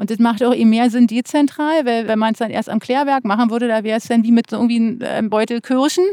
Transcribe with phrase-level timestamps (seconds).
[0.00, 2.78] Und das macht auch eben mehr Sinn dezentral, weil wenn man es dann erst am
[2.78, 6.06] Klärwerk machen würde, da wäre es dann wie mit so irgendwie einem Beutel Kirschen.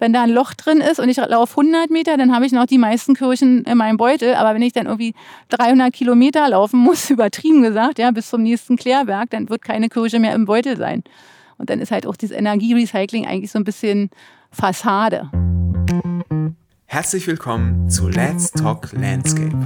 [0.00, 2.66] Wenn da ein Loch drin ist und ich laufe 100 Meter, dann habe ich noch
[2.66, 4.34] die meisten Kirchen in meinem Beutel.
[4.34, 5.14] Aber wenn ich dann irgendwie
[5.50, 10.18] 300 Kilometer laufen muss, übertrieben gesagt, ja, bis zum nächsten Klärwerk, dann wird keine Kirsche
[10.18, 11.04] mehr im Beutel sein.
[11.56, 14.10] Und dann ist halt auch dieses Energierecycling eigentlich so ein bisschen
[14.50, 15.30] Fassade.
[16.86, 19.56] Herzlich willkommen zu Let's Talk Landscape,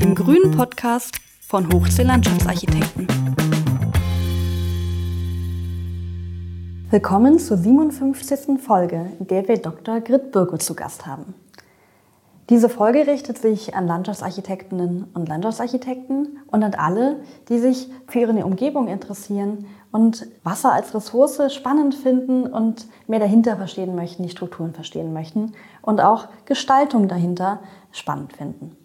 [0.00, 3.06] dem grünen Podcast von Hochsee Landschaftsarchitekten.
[6.90, 8.58] Willkommen zur 57.
[8.58, 10.00] Folge, in der wir Dr.
[10.00, 11.34] Grit Birko zu Gast haben.
[12.48, 18.44] Diese Folge richtet sich an Landschaftsarchitektinnen und Landschaftsarchitekten und an alle, die sich für ihre
[18.44, 24.72] Umgebung interessieren und Wasser als Ressource spannend finden und mehr dahinter verstehen möchten, die Strukturen
[24.72, 27.60] verstehen möchten und auch Gestaltung dahinter
[27.92, 28.76] spannend finden.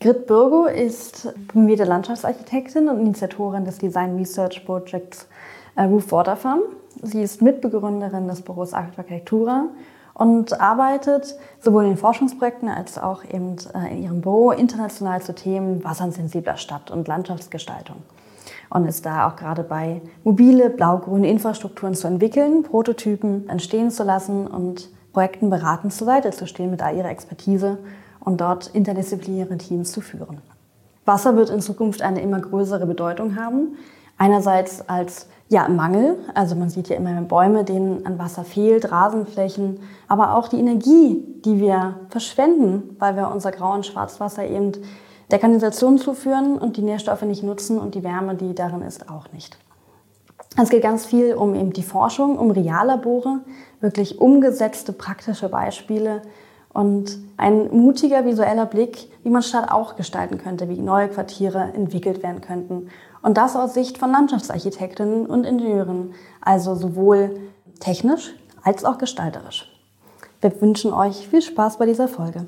[0.00, 5.26] Grit Birgo ist promovierte Landschaftsarchitektin und Initiatorin des Design Research Projects
[5.74, 6.60] äh, Roof Water Farm.
[7.02, 9.64] Sie ist Mitbegründerin des Büros Architektura
[10.14, 15.82] und arbeitet sowohl in Forschungsprojekten als auch eben äh, in ihrem Büro international zu Themen
[15.82, 17.96] wassersensibler Stadt- und Landschaftsgestaltung.
[18.70, 24.46] Und ist da auch gerade bei mobile blau-grüne Infrastrukturen zu entwickeln, Prototypen entstehen zu lassen
[24.46, 27.78] und Projekten beratend zur Seite zu stehen mit all ihrer Expertise
[28.20, 30.38] und dort interdisziplinäre Teams zu führen.
[31.04, 33.76] Wasser wird in Zukunft eine immer größere Bedeutung haben.
[34.18, 39.80] Einerseits als ja, Mangel, also man sieht ja immer Bäume, denen an Wasser fehlt, Rasenflächen,
[40.06, 44.72] aber auch die Energie, die wir verschwenden, weil wir unser Grau- und Schwarzwasser eben
[45.30, 49.32] der Kanalisation zuführen und die Nährstoffe nicht nutzen und die Wärme, die darin ist, auch
[49.32, 49.58] nicht.
[50.60, 53.40] Es geht ganz viel um eben die Forschung, um Reallabore,
[53.80, 56.22] wirklich umgesetzte praktische Beispiele,
[56.78, 62.22] und ein mutiger visueller Blick, wie man Stadt auch gestalten könnte, wie neue Quartiere entwickelt
[62.22, 62.90] werden könnten.
[63.20, 67.40] Und das aus Sicht von Landschaftsarchitektinnen und Ingenieuren, also sowohl
[67.80, 69.68] technisch als auch gestalterisch.
[70.40, 72.46] Wir wünschen euch viel Spaß bei dieser Folge.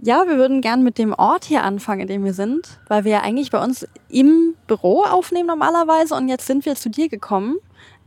[0.00, 3.10] Ja, wir würden gern mit dem Ort hier anfangen, in dem wir sind, weil wir
[3.10, 7.56] ja eigentlich bei uns im Büro aufnehmen normalerweise und jetzt sind wir zu dir gekommen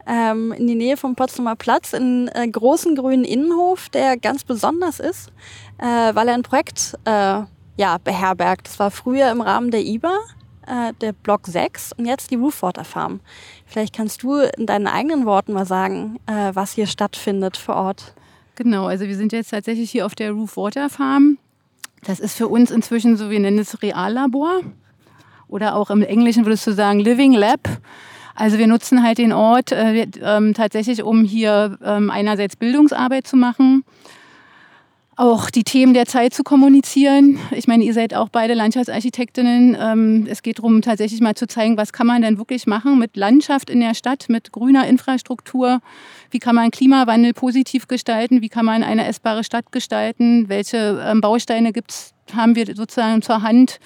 [0.07, 4.43] ähm, in die Nähe vom Potsdamer Platz, in einen äh, großen grünen Innenhof, der ganz
[4.43, 5.31] besonders ist,
[5.77, 7.41] äh, weil er ein Projekt äh,
[7.77, 8.67] ja, beherbergt.
[8.67, 10.17] Das war früher im Rahmen der IBA,
[10.65, 13.19] äh, der Block 6 und jetzt die Roofwater Farm.
[13.65, 18.13] Vielleicht kannst du in deinen eigenen Worten mal sagen, äh, was hier stattfindet vor Ort.
[18.55, 21.37] Genau, also wir sind jetzt tatsächlich hier auf der Roofwater Farm.
[22.03, 24.61] Das ist für uns inzwischen so, wir nennen es Reallabor.
[25.47, 27.61] Oder auch im Englischen würdest du sagen Living Lab.
[28.37, 33.35] Also wir nutzen halt den Ort äh, ähm, tatsächlich, um hier ähm, einerseits Bildungsarbeit zu
[33.35, 33.83] machen,
[35.15, 37.39] auch die Themen der Zeit zu kommunizieren.
[37.49, 39.75] Ich meine, ihr seid auch beide Landschaftsarchitektinnen.
[39.79, 43.17] Ähm, es geht darum, tatsächlich mal zu zeigen, was kann man denn wirklich machen mit
[43.17, 45.79] Landschaft in der Stadt, mit grüner Infrastruktur.
[46.29, 48.43] Wie kann man Klimawandel positiv gestalten?
[48.43, 50.47] Wie kann man eine essbare Stadt gestalten?
[50.47, 53.79] Welche ähm, Bausteine gibt's, haben wir sozusagen zur Hand?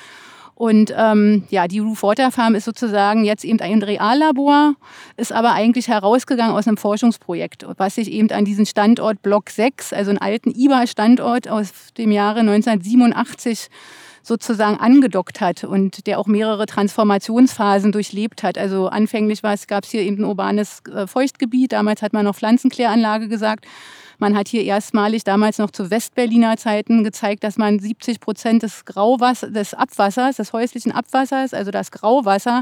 [0.61, 4.75] Und ähm, ja, die Roof Water Farm ist sozusagen jetzt eben ein Reallabor,
[5.17, 9.91] ist aber eigentlich herausgegangen aus einem Forschungsprojekt, was sich eben an diesen Standort Block 6,
[9.91, 13.69] also einen alten IBA-Standort aus dem Jahre 1987
[14.21, 18.59] sozusagen angedockt hat und der auch mehrere Transformationsphasen durchlebt hat.
[18.59, 23.29] Also anfänglich gab es hier eben ein urbanes äh, Feuchtgebiet, damals hat man noch Pflanzenkläranlage
[23.29, 23.66] gesagt.
[24.21, 28.85] Man hat hier erstmalig damals noch zu Westberliner Zeiten gezeigt, dass man 70 Prozent des
[28.85, 32.61] Grauwasser, des Abwassers, des häuslichen Abwassers, also das Grauwasser,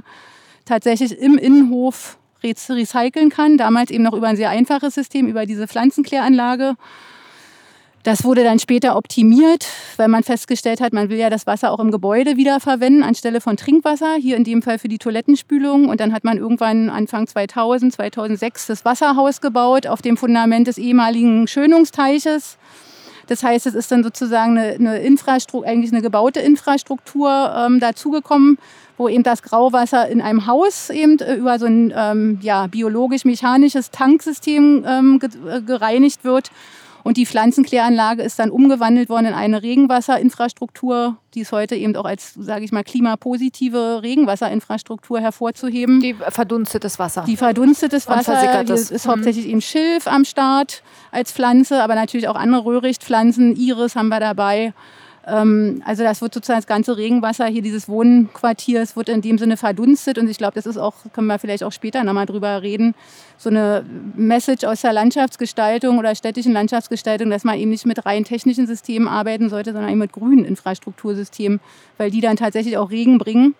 [0.63, 3.57] tatsächlich im Innenhof recyceln kann.
[3.57, 6.75] Damals eben noch über ein sehr einfaches System, über diese Pflanzenkläranlage.
[8.03, 9.67] Das wurde dann später optimiert,
[9.97, 13.57] weil man festgestellt hat, man will ja das Wasser auch im Gebäude wiederverwenden anstelle von
[13.57, 15.89] Trinkwasser, hier in dem Fall für die Toilettenspülung.
[15.89, 20.77] Und dann hat man irgendwann Anfang 2000, 2006 das Wasserhaus gebaut auf dem Fundament des
[20.77, 22.57] ehemaligen Schönungsteiches.
[23.27, 28.57] Das heißt, es ist dann sozusagen eine, eine Infrastruktur, eigentlich eine gebaute Infrastruktur ähm, dazugekommen,
[28.97, 33.91] wo eben das Grauwasser in einem Haus eben äh, über so ein ähm, ja, biologisch-mechanisches
[33.91, 36.49] Tanksystem ähm, äh, gereinigt wird
[37.03, 42.05] und die Pflanzenkläranlage ist dann umgewandelt worden in eine Regenwasserinfrastruktur, die ist heute eben auch
[42.05, 46.01] als, sage ich mal, klimapositive Regenwasserinfrastruktur hervorzuheben.
[46.01, 47.23] Die verdunstetes Wasser.
[47.27, 48.63] Die verdunstetes Wasser.
[48.69, 49.11] Es ist mhm.
[49.11, 53.55] hauptsächlich eben Schilf am Start als Pflanze, aber natürlich auch andere Röhrichtpflanzen.
[53.55, 54.73] Iris haben wir dabei.
[55.29, 59.57] Ähm, also das wird sozusagen das ganze Regenwasser hier dieses Wohnquartiers wird in dem Sinne
[59.57, 62.95] verdunstet und ich glaube, das ist auch, können wir vielleicht auch später nochmal drüber reden,
[63.37, 63.85] so eine
[64.15, 69.07] Message aus der Landschaftsgestaltung oder städtischen Landschaftsgestaltung, dass man eben nicht mit rein technischen Systemen
[69.07, 71.59] arbeiten sollte, sondern eben mit grünen Infrastruktursystemen,
[71.97, 73.55] weil die dann tatsächlich auch Regen bringen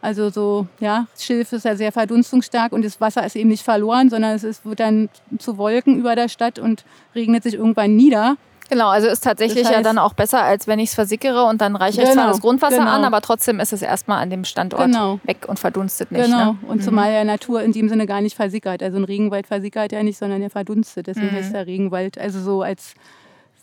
[0.00, 4.10] Also so, ja, Schilf ist ja sehr verdunstungsstark und das Wasser ist eben nicht verloren,
[4.10, 5.08] sondern es ist, wird dann
[5.38, 6.84] zu Wolken über der Stadt und
[7.14, 8.36] regnet sich irgendwann nieder.
[8.68, 11.44] Genau, also ist tatsächlich das heißt, ja dann auch besser, als wenn ich es versickere
[11.44, 12.90] und dann reiche genau, ich zwar genau, das Grundwasser genau.
[12.90, 15.20] an, aber trotzdem ist es erstmal an dem Standort genau.
[15.24, 16.24] weg und verdunstet nicht.
[16.24, 16.58] Genau, ne?
[16.68, 16.82] und mhm.
[16.82, 18.82] zumal ja Natur in dem Sinne gar nicht versickert.
[18.82, 21.06] Also ein Regenwald versickert ja nicht, sondern er verdunstet.
[21.06, 21.36] Deswegen mhm.
[21.36, 22.94] heißt der Regenwald, also so als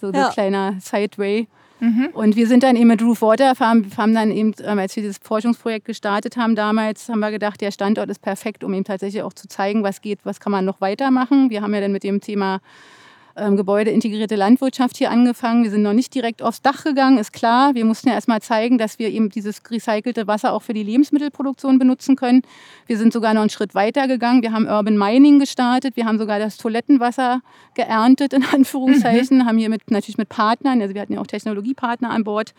[0.01, 0.27] so ja.
[0.27, 1.47] ein kleiner Sideway.
[1.79, 2.09] Mhm.
[2.13, 5.03] Und wir sind dann eben mit Roof Water Farm, haben dann eben, ähm, als wir
[5.03, 9.23] dieses Forschungsprojekt gestartet haben damals, haben wir gedacht, der Standort ist perfekt, um eben tatsächlich
[9.23, 11.49] auch zu zeigen, was geht, was kann man noch weitermachen.
[11.49, 12.61] Wir haben ja dann mit dem Thema
[13.37, 15.63] ähm, gebäudeintegrierte Landwirtschaft hier angefangen.
[15.63, 17.75] Wir sind noch nicht direkt aufs Dach gegangen, ist klar.
[17.75, 21.77] Wir mussten ja erstmal zeigen, dass wir eben dieses recycelte Wasser auch für die Lebensmittelproduktion
[21.77, 22.43] benutzen können.
[22.87, 24.41] Wir sind sogar noch einen Schritt weiter gegangen.
[24.41, 25.97] Wir haben Urban Mining gestartet.
[25.97, 27.41] Wir haben sogar das Toilettenwasser
[27.73, 29.39] geerntet, in Anführungszeichen.
[29.39, 29.45] Mhm.
[29.45, 32.53] Haben hier mit, natürlich mit Partnern, also wir hatten ja auch Technologiepartner an Bord,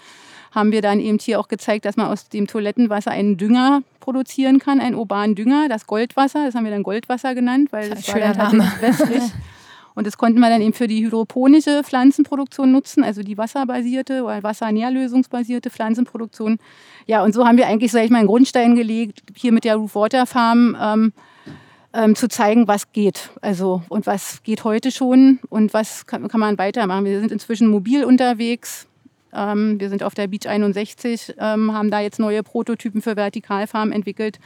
[0.52, 4.58] haben wir dann eben hier auch gezeigt, dass man aus dem Toilettenwasser einen Dünger produzieren
[4.58, 6.44] kann, einen urbanen Dünger, das Goldwasser.
[6.46, 9.22] Das haben wir dann Goldwasser genannt, weil das, das war dann tatsächlich wässrig.
[9.96, 14.42] Und das konnten wir dann eben für die hydroponische Pflanzenproduktion nutzen, also die wasserbasierte oder
[14.42, 16.58] wassernährlösungsbasierte Pflanzenproduktion.
[17.06, 19.76] Ja, und so haben wir eigentlich, sag ich mal, einen Grundstein gelegt, hier mit der
[19.76, 20.76] Roof Water Farm.
[20.80, 21.12] Ähm,
[21.94, 23.30] ähm, zu zeigen, was geht.
[23.40, 27.06] Also und was geht heute schon und was kann, kann man weitermachen.
[27.06, 28.86] Wir sind inzwischen mobil unterwegs.
[29.32, 33.92] Ähm, wir sind auf der Beach 61, ähm, haben da jetzt neue Prototypen für Vertikalfarmen
[33.92, 34.38] entwickelt.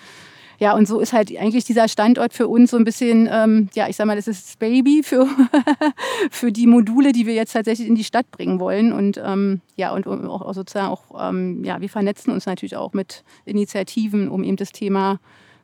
[0.60, 3.88] Ja, und so ist halt eigentlich dieser Standort für uns so ein bisschen, ähm, ja,
[3.88, 5.26] ich sag mal, das ist das Baby für,
[6.30, 8.92] für die Module, die wir jetzt tatsächlich in die Stadt bringen wollen.
[8.92, 13.24] Und ähm, ja, und auch sozusagen auch, ähm, ja, wir vernetzen uns natürlich auch mit
[13.46, 15.18] Initiativen, um eben das Thema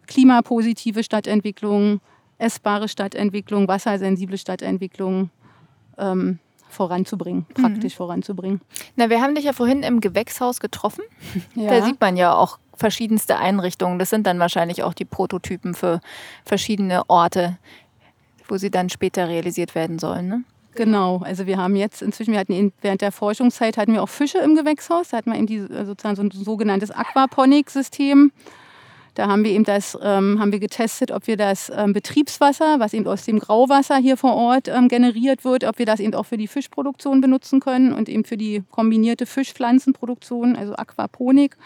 [0.07, 2.01] klimapositive Stadtentwicklung,
[2.39, 5.29] essbare Stadtentwicklung, wassersensible Stadtentwicklung
[5.99, 6.39] ähm,
[6.71, 7.99] voranzubringen, praktisch mhm.
[7.99, 8.61] voranzubringen.
[8.97, 11.05] Na, wir haben dich ja vorhin im Gewächshaus getroffen.
[11.55, 11.69] Ja.
[11.69, 13.99] Da sieht man ja auch verschiedenste Einrichtungen.
[13.99, 16.01] Das sind dann wahrscheinlich auch die Prototypen für
[16.45, 17.59] verschiedene Orte,
[18.49, 20.29] wo sie dann später realisiert werden sollen.
[20.29, 20.45] Ne?
[20.77, 24.39] Genau, also wir haben jetzt inzwischen, wir hatten während der Forschungszeit hatten wir auch Fische
[24.39, 28.31] im Gewächshaus, da hatten wir eben die, sozusagen so ein sogenanntes Aquaponik-System.
[29.15, 32.93] Da haben wir eben das, ähm, haben wir getestet, ob wir das ähm, Betriebswasser, was
[32.93, 36.27] eben aus dem Grauwasser hier vor Ort ähm, generiert wird, ob wir das eben auch
[36.27, 41.57] für die Fischproduktion benutzen können und eben für die kombinierte Fischpflanzenproduktion, also Aquaponik.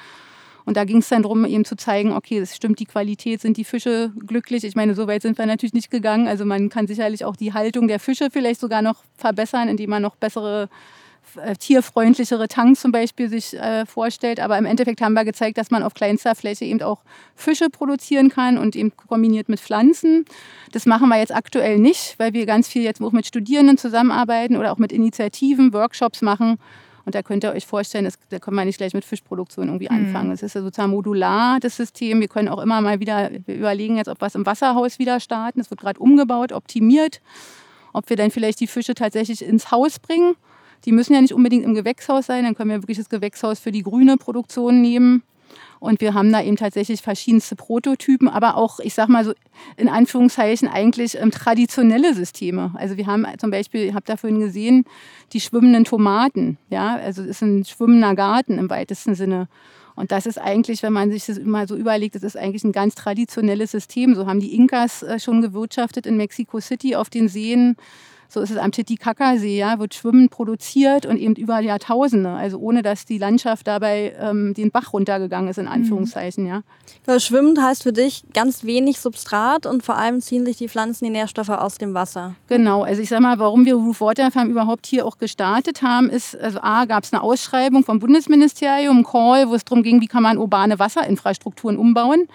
[0.64, 3.56] Und da ging es dann darum, eben zu zeigen, okay, es stimmt die Qualität, sind
[3.56, 4.64] die Fische glücklich.
[4.64, 6.28] Ich meine, so weit sind wir natürlich nicht gegangen.
[6.28, 10.02] Also man kann sicherlich auch die Haltung der Fische vielleicht sogar noch verbessern, indem man
[10.02, 10.68] noch bessere
[11.36, 14.40] äh, tierfreundlichere Tanks zum Beispiel sich äh, vorstellt.
[14.40, 17.02] Aber im Endeffekt haben wir gezeigt, dass man auf kleinster Fläche eben auch
[17.36, 20.24] Fische produzieren kann und eben kombiniert mit Pflanzen.
[20.72, 24.56] Das machen wir jetzt aktuell nicht, weil wir ganz viel jetzt auch mit Studierenden zusammenarbeiten
[24.56, 26.58] oder auch mit Initiativen, Workshops machen,
[27.10, 29.88] und da könnt ihr euch vorstellen, das, da kann man nicht gleich mit Fischproduktion irgendwie
[29.90, 30.06] mhm.
[30.06, 30.30] anfangen.
[30.30, 32.20] Es ist ja sozusagen modular, das System.
[32.20, 35.18] Wir können auch immer mal wieder, wir überlegen jetzt, ob wir es im Wasserhaus wieder
[35.18, 35.58] starten.
[35.58, 37.20] Es wird gerade umgebaut, optimiert.
[37.92, 40.36] Ob wir dann vielleicht die Fische tatsächlich ins Haus bringen.
[40.84, 43.72] Die müssen ja nicht unbedingt im Gewächshaus sein, dann können wir wirklich das Gewächshaus für
[43.72, 45.24] die grüne Produktion nehmen.
[45.80, 49.32] Und wir haben da eben tatsächlich verschiedenste Prototypen, aber auch, ich sag mal so,
[49.78, 52.72] in Anführungszeichen eigentlich ähm, traditionelle Systeme.
[52.76, 54.84] Also wir haben zum Beispiel, ich habe da vorhin gesehen,
[55.32, 56.58] die schwimmenden Tomaten.
[56.68, 59.48] Ja, also es ist ein schwimmender Garten im weitesten Sinne.
[59.96, 62.72] Und das ist eigentlich, wenn man sich das mal so überlegt, das ist eigentlich ein
[62.72, 64.14] ganz traditionelles System.
[64.14, 67.76] So haben die Inkas äh, schon gewirtschaftet in Mexico City auf den Seen.
[68.32, 72.82] So ist es am Titicaca-See, ja, wird Schwimmen produziert und eben über Jahrtausende, also ohne
[72.82, 75.72] dass die Landschaft dabei ähm, den Bach runtergegangen ist, in mhm.
[75.72, 76.62] Anführungszeichen, ja.
[77.08, 77.18] ja.
[77.18, 81.10] Schwimmend heißt für dich ganz wenig Substrat und vor allem ziehen sich die Pflanzen die
[81.10, 82.36] Nährstoffe aus dem Wasser.
[82.46, 86.08] Genau, also ich sag mal, warum wir Roof Water Farm überhaupt hier auch gestartet haben,
[86.08, 90.06] ist, also A, gab es eine Ausschreibung vom Bundesministerium, Call, wo es darum ging, wie
[90.06, 92.28] kann man urbane Wasserinfrastrukturen umbauen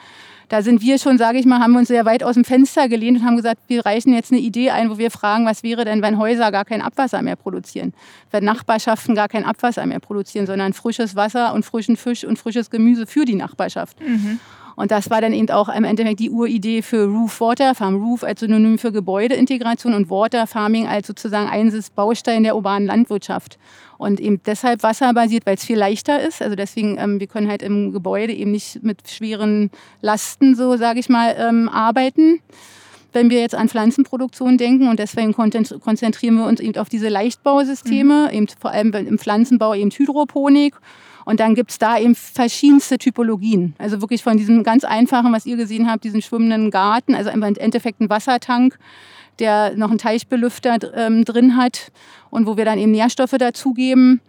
[0.49, 2.87] da sind wir schon, sage ich mal, haben wir uns sehr weit aus dem Fenster
[2.87, 5.85] gelehnt und haben gesagt, wir reichen jetzt eine Idee ein, wo wir fragen, was wäre
[5.85, 7.93] denn, wenn Häuser gar kein Abwasser mehr produzieren,
[8.31, 12.69] wenn Nachbarschaften gar kein Abwasser mehr produzieren, sondern frisches Wasser und frischen Fisch und frisches
[12.69, 13.99] Gemüse für die Nachbarschaft.
[14.01, 14.39] Mhm.
[14.75, 17.95] Und das war dann eben auch im Endeffekt die Uridee für Roof Water Farm.
[17.95, 23.57] Roof als Synonym für Gebäudeintegration und Water Farming als sozusagen eines Baustein der urbanen Landwirtschaft.
[23.97, 26.41] Und eben deshalb wasserbasiert, weil es viel leichter ist.
[26.41, 29.71] Also deswegen, ähm, wir können halt im Gebäude eben nicht mit schweren
[30.01, 32.39] Lasten, so sage ich mal, ähm, arbeiten
[33.13, 34.89] wenn wir jetzt an Pflanzenproduktion denken.
[34.89, 38.37] Und deswegen konzentrieren wir uns eben auf diese Leichtbausysteme, mhm.
[38.37, 40.75] eben vor allem im Pflanzenbau eben Hydroponik
[41.25, 43.73] und dann gibt es da eben verschiedenste Typologien.
[43.79, 47.41] Also wirklich von diesem ganz einfachen, was ihr gesehen habt, diesen schwimmenden Garten, also im
[47.41, 48.77] Endeffekt ein Wassertank,
[49.39, 51.91] der noch einen Teichbelüfter ähm, drin hat
[52.29, 54.21] und wo wir dann eben Nährstoffe dazugeben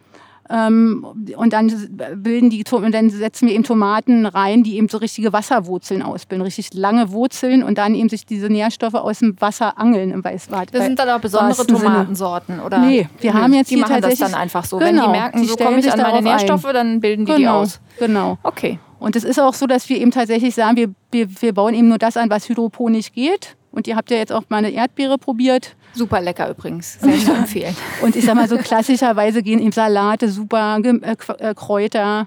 [0.48, 1.04] Ähm,
[1.36, 1.72] und dann
[2.14, 6.44] bilden die und dann setzen wir eben Tomaten rein, die eben so richtige Wasserwurzeln ausbilden,
[6.44, 10.72] richtig lange Wurzeln und dann eben sich diese Nährstoffe aus dem Wasser angeln im Weißbad.
[10.72, 12.78] Das sind dann auch besondere Tomatensorten, oder?
[12.78, 14.78] Nee, wir haben jetzt die hier machen tatsächlich das dann einfach so.
[14.78, 16.74] Genau, Wenn die merken, die so stellen komme ich sich an meine Nährstoffe, ein.
[16.74, 17.80] dann bilden die die Genau, aus.
[17.98, 18.38] Genau.
[18.44, 18.78] Okay.
[18.98, 21.88] Und es ist auch so, dass wir eben tatsächlich sagen, wir, wir, wir bauen eben
[21.88, 23.56] nur das an, was hydroponisch geht.
[23.72, 25.76] Und ihr habt ja jetzt auch mal eine Erdbeere probiert.
[25.92, 26.98] Super lecker übrigens.
[27.00, 27.76] Sehr zu empfehlen.
[28.02, 32.26] Und ich sag mal so klassischerweise gehen eben Salate super, äh, äh, Kräuter,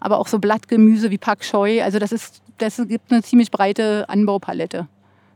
[0.00, 1.82] aber auch so Blattgemüse wie Pak Choi.
[1.82, 4.86] Also das ist, das gibt eine ziemlich breite Anbaupalette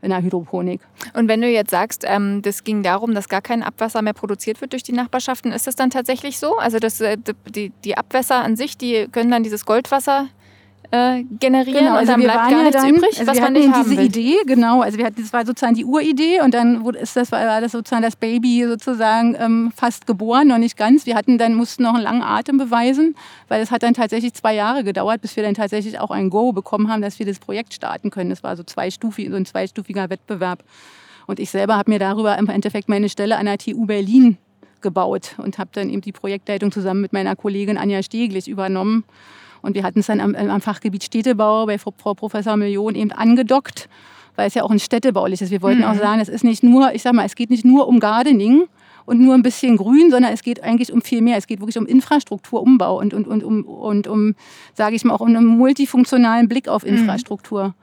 [0.02, 0.80] in der Hydroponik.
[1.12, 4.60] Und wenn du jetzt sagst, ähm, das ging darum, dass gar kein Abwasser mehr produziert
[4.62, 6.56] wird durch die Nachbarschaften, ist das dann tatsächlich so?
[6.56, 7.18] Also das, äh,
[7.48, 10.28] die, die Abwässer an sich, die können dann dieses Goldwasser
[10.90, 13.96] äh, generieren und dann bleibt gar nichts übrig, also was wir man nicht haben diese
[13.96, 14.06] will.
[14.06, 17.60] Idee, genau, also wir hatten, das war sozusagen die Uridee und dann ist das, war
[17.60, 21.06] das sozusagen das Baby sozusagen ähm, fast geboren, noch nicht ganz.
[21.06, 23.14] Wir hatten dann, mussten noch einen langen Atem beweisen,
[23.48, 26.52] weil es hat dann tatsächlich zwei Jahre gedauert, bis wir dann tatsächlich auch ein Go
[26.52, 28.30] bekommen haben, dass wir das Projekt starten können.
[28.30, 30.64] Das war so, zweistufig, so ein zweistufiger Wettbewerb.
[31.26, 34.38] Und ich selber habe mir darüber im Endeffekt meine Stelle an der TU Berlin
[34.80, 39.04] gebaut und habe dann eben die Projektleitung zusammen mit meiner Kollegin Anja Steglich übernommen.
[39.62, 43.12] Und wir hatten es dann am, am Fachgebiet Städtebau bei Frau Frau Professor Million eben
[43.12, 43.88] angedockt,
[44.36, 45.50] weil es ja auch ein städtebauliches ist.
[45.50, 47.88] Wir wollten auch sagen, es ist nicht nur, ich sag mal, es geht nicht nur
[47.88, 48.66] um Gardening
[49.06, 51.36] und nur ein bisschen Grün, sondern es geht eigentlich um viel mehr.
[51.36, 54.34] Es geht wirklich um Infrastrukturumbau und, und, und um, und um
[54.74, 57.74] sage ich mal, auch um einen multifunktionalen Blick auf Infrastruktur.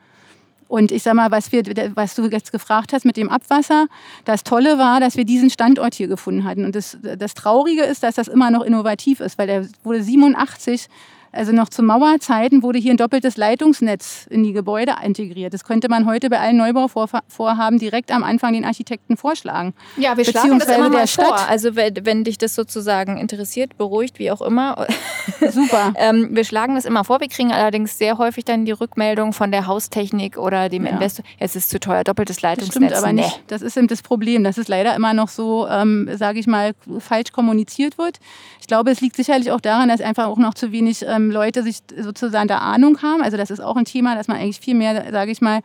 [0.68, 1.64] Und ich sag mal, was, wir,
[1.96, 3.88] was du jetzt gefragt hast mit dem Abwasser,
[4.26, 6.66] das Tolle war, dass wir diesen Standort hier gefunden hatten.
[6.66, 10.88] Und das, das Traurige ist, dass das immer noch innovativ ist, weil der wurde 87
[11.38, 15.53] also noch zu Mauerzeiten wurde hier ein doppeltes Leitungsnetz in die Gebäude integriert.
[15.53, 19.74] Das könnte man heute bei allen Neubauvorhaben direkt am Anfang den Architekten vorschlagen.
[19.98, 21.25] Ja, wir schlagen das immer mal der vor.
[21.25, 21.50] Stadt.
[21.50, 24.88] Also wenn, wenn dich das sozusagen interessiert, beruhigt, wie auch immer.
[25.51, 25.94] Super.
[25.98, 27.20] ähm, wir schlagen das immer vor.
[27.20, 30.91] Wir kriegen allerdings sehr häufig dann die Rückmeldung von der Haustechnik oder dem Ja.
[30.94, 31.24] Investor.
[31.39, 32.74] Es ist zu teuer, doppeltes Das Leitungsnetz.
[32.74, 33.22] stimmt aber Nee.
[33.22, 33.41] nicht.
[33.48, 36.74] Das ist eben das Problem, dass es leider immer noch so, ähm, sage ich mal,
[37.00, 38.17] falsch kommuniziert wird.
[38.60, 41.64] Ich glaube, es liegt sicherlich auch daran, dass einfach auch noch zu wenig ähm, Leute
[41.64, 43.22] sich sozusagen da Ahnung haben.
[43.22, 45.62] Also das ist auch ein Thema, dass man eigentlich viel mehr, sage ich mal,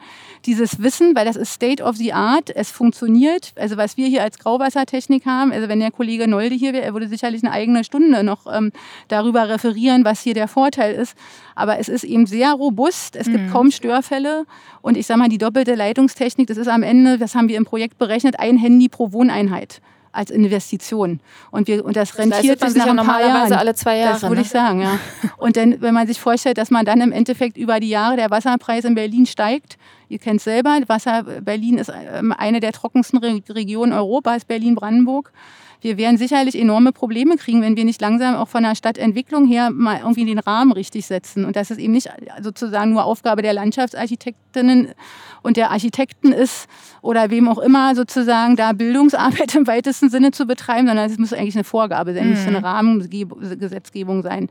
[0.47, 3.53] dieses Wissen, weil das ist State of the Art, es funktioniert.
[3.57, 6.93] Also was wir hier als Grauwassertechnik haben, also wenn der Kollege Nolde hier wäre, er
[6.93, 8.73] würde sicherlich eine eigene Stunde noch ähm,
[9.09, 11.17] darüber referieren, was hier der Vorteil ist.
[11.55, 14.47] Aber es ist eben sehr robust, es gibt kaum Störfälle
[14.81, 17.65] und ich sage mal, die doppelte Leitungstechnik, das ist am Ende, das haben wir im
[17.65, 19.81] Projekt berechnet, ein Handy pro Wohneinheit
[20.13, 21.21] als Investition.
[21.51, 23.61] Und, wir, und das rentiert man sich nach ja ein paar normalerweise Jahren.
[23.61, 24.41] alle zwei Das Jahre, würde ne?
[24.43, 24.99] ich sagen, ja.
[25.39, 28.31] Und dann, wenn man sich vorstellt, dass man dann im Endeffekt über die Jahre der
[28.31, 29.79] Wasserpreis in Berlin steigt,
[30.09, 35.33] ihr kennt es selber, Wasser, Berlin ist ähm, eine der trockensten Re Regionen Europas, Berlin-Brandenburg.
[35.83, 39.71] Wir werden sicherlich enorme Probleme kriegen, wenn wir nicht langsam auch von der Stadtentwicklung her
[39.71, 41.45] mal irgendwie den Rahmen richtig setzen.
[41.45, 42.09] Und dass es eben nicht
[42.41, 44.95] sozusagen nur Aufgabe der Landschaftsarchitektinnen
[45.43, 46.69] und der Architekten ist
[47.03, 51.33] oder wem auch immer sozusagen da Bildungsarbeit im weitesten Sinne zu betreiben, sondern es muss
[51.33, 54.49] eigentlich eine Vorgabe sein, es muss eine Rahmengesetzgebung sein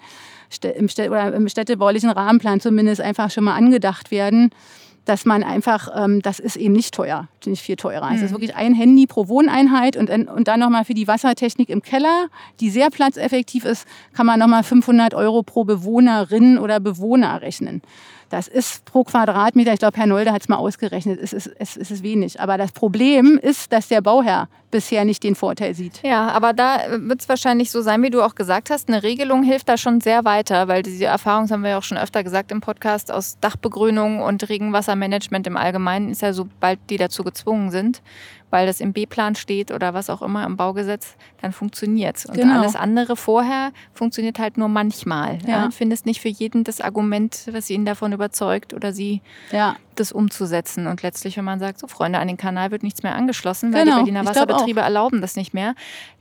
[0.76, 4.52] im Städ- oder im städtebaulichen Rahmenplan zumindest einfach schon mal angedacht werden
[5.06, 8.10] dass man einfach, ähm, das ist eben nicht teuer, nicht viel teurer.
[8.14, 11.70] Es ist wirklich ein Handy pro Wohneinheit und, dann- und dann nochmal für die Wassertechnik
[11.70, 12.28] im Keller,
[12.60, 17.82] die sehr platzeffektiv ist, kann man nochmal 500 Euro pro Bewohnerin oder Bewohner rechnen.
[18.32, 21.76] Das ist pro Quadratmeter, ich glaube, Herr Nolde hat es mal ausgerechnet, es ist, es,
[21.76, 22.40] ist wenig.
[22.40, 26.02] Aber das Problem ist, dass der Bauherr bisher nicht den Vorteil sieht.
[26.02, 28.88] Ja, aber da wird es wahrscheinlich so sein, wie du auch gesagt hast.
[28.88, 31.98] Eine Regelung hilft da schon sehr weiter, weil diese Erfahrung, haben wir ja auch schon
[31.98, 37.26] öfter gesagt im Podcast, aus Dachbegrünung und Regenwassermanagement im Allgemeinen ist ja, sobald die dazu
[37.26, 38.02] gezwungen sind,
[38.52, 42.26] weil das im B-Plan steht oder was auch immer im Baugesetz, dann funktioniert es.
[42.28, 42.60] Und Genau.
[42.60, 45.40] alles andere vorher funktioniert halt nur manchmal.
[45.48, 45.64] Ja.
[45.64, 45.70] Ja.
[45.72, 50.86] Findest nicht für jeden das Argument, was ihn davon überzeugt oder sie Ja, das umzusetzen.
[50.88, 53.86] Und letztlich, wenn man sagt, so Freunde, an den Kanal wird nichts mehr angeschlossen, weil
[53.86, 55.74] Genau, die Berliner ich glaub Wasserbetriebe erlauben das nicht mehr,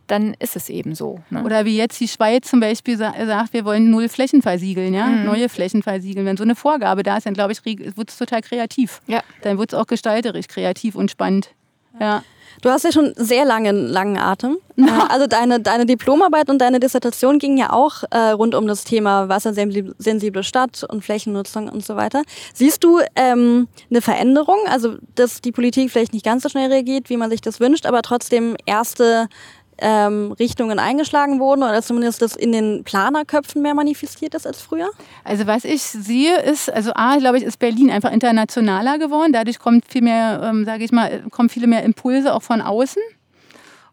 [0.07, 1.21] dann ist es eben so.
[1.31, 1.45] Ne?
[1.45, 5.07] Oder wie jetzt die Schweiz zum Beispiel sa- sagt, wir wollen null Flächen versiegeln, ja?
[5.09, 6.27] neue Flächen versiegeln.
[6.27, 9.01] Wenn so eine Vorgabe da ist, dann glaube ich, wird es total kreativ.
[9.07, 9.23] Ja.
[9.43, 11.51] Dann wird es auch gestalterisch, kreativ und spannend.
[12.01, 12.23] Ja.
[12.63, 14.59] Du hast ja schon sehr langen, langen Atem.
[14.81, 18.85] Äh, Also deine, deine Diplomarbeit und deine Dissertation ging ja auch äh, rund um das
[18.85, 22.23] Thema wassersensible Stadt und Flächennutzung und so weiter.
[22.55, 27.11] Siehst du ähm, eine Veränderung, also dass die Politik vielleicht nicht ganz so schnell reagiert,
[27.11, 29.29] wie man sich das wünscht, aber trotzdem erste
[29.81, 34.91] ähm, Richtungen eingeschlagen wurden oder zumindest das in den Planerköpfen mehr manifestiert ist als früher?
[35.25, 39.33] Also was ich sehe ist, also A, glaube ich, ist Berlin einfach internationaler geworden.
[39.33, 43.03] Dadurch kommt viel mehr, ähm, sage ich mal, kommen viele mehr Impulse auch von außen.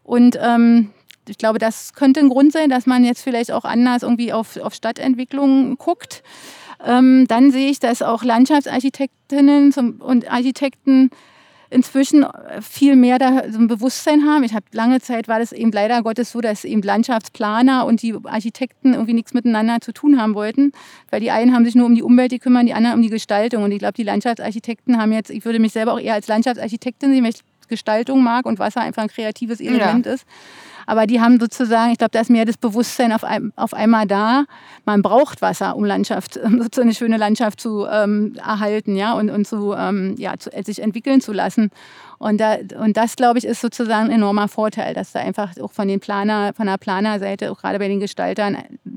[0.02, 0.90] Und ähm,
[1.28, 4.56] ich glaube, das könnte ein Grund sein, dass man jetzt vielleicht auch anders irgendwie auf,
[4.58, 6.22] auf Stadtentwicklung guckt.
[6.84, 11.10] Ähm, dann sehe ich, dass auch Landschaftsarchitektinnen und Architekten
[11.70, 12.26] inzwischen
[12.60, 14.42] viel mehr da so ein Bewusstsein haben.
[14.44, 18.14] Ich habe lange Zeit war das eben leider Gottes so, dass eben Landschaftsplaner und die
[18.24, 20.72] Architekten irgendwie nichts miteinander zu tun haben wollten,
[21.10, 23.64] weil die einen haben sich nur um die Umwelt gekümmert, die anderen um die Gestaltung.
[23.64, 27.12] Und ich glaube, die Landschaftsarchitekten haben jetzt, ich würde mich selber auch eher als Landschaftsarchitektin
[27.12, 30.12] sehen, weil ich Gestaltung mag und Wasser einfach ein kreatives Element ja.
[30.12, 30.26] ist.
[30.88, 34.06] Aber die haben sozusagen, ich glaube, da ist mehr das Bewusstsein auf, ein, auf einmal
[34.06, 34.46] da.
[34.86, 39.46] Man braucht Wasser, um Landschaft, sozusagen eine schöne Landschaft zu ähm, erhalten, ja, und, und
[39.46, 41.70] zu, ähm, ja, zu, sich entwickeln zu lassen.
[42.16, 45.72] Und, da, und das, glaube ich, ist sozusagen ein enormer Vorteil, dass da einfach auch
[45.72, 48.56] von den Planer, von der Planerseite, auch gerade bei den Gestaltern,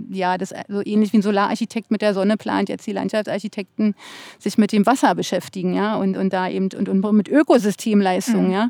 [0.09, 3.95] ja, das so ähnlich wie ein Solararchitekt mit der Sonne plant, jetzt die Landschaftsarchitekten
[4.39, 8.53] sich mit dem Wasser beschäftigen, ja, und, und da eben und, und mit Ökosystemleistungen, mhm.
[8.53, 8.69] ja.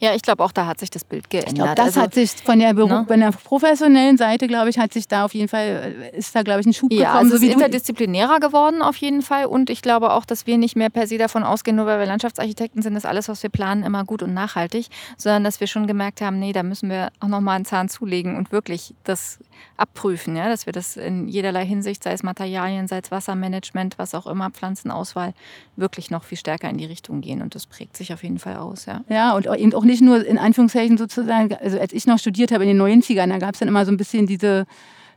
[0.00, 1.52] Ja, ich glaube auch, da hat sich das Bild geändert.
[1.52, 3.04] Ich glaube, das also, hat sich von der, Beruf, ne?
[3.06, 6.42] von der professionellen Seite, glaube ich, hat sich da auf jeden Fall, äh, ist da,
[6.42, 7.18] glaube ich, ein Schub ja, gekommen.
[7.18, 10.76] Also es ist interdisziplinärer geworden auf jeden Fall und ich glaube auch, dass wir nicht
[10.76, 13.82] mehr per se davon ausgehen, nur weil wir Landschaftsarchitekten sind, ist alles, was wir planen,
[13.82, 17.28] immer gut und nachhaltig, sondern dass wir schon gemerkt haben, nee, da müssen wir auch
[17.28, 19.38] nochmal einen Zahn zulegen und wirklich das
[19.76, 24.14] abprüfen, ja, dass wir das in jederlei Hinsicht, sei es Materialien, sei es Wassermanagement, was
[24.14, 25.34] auch immer, Pflanzenauswahl,
[25.76, 28.56] wirklich noch viel stärker in die Richtung gehen und das prägt sich auf jeden Fall
[28.56, 29.04] aus, ja.
[29.08, 32.64] Ja, und eben auch nicht nur in Anführungszeichen sozusagen, also als ich noch studiert habe
[32.64, 34.66] in den 90ern, da gab es dann immer so ein bisschen diese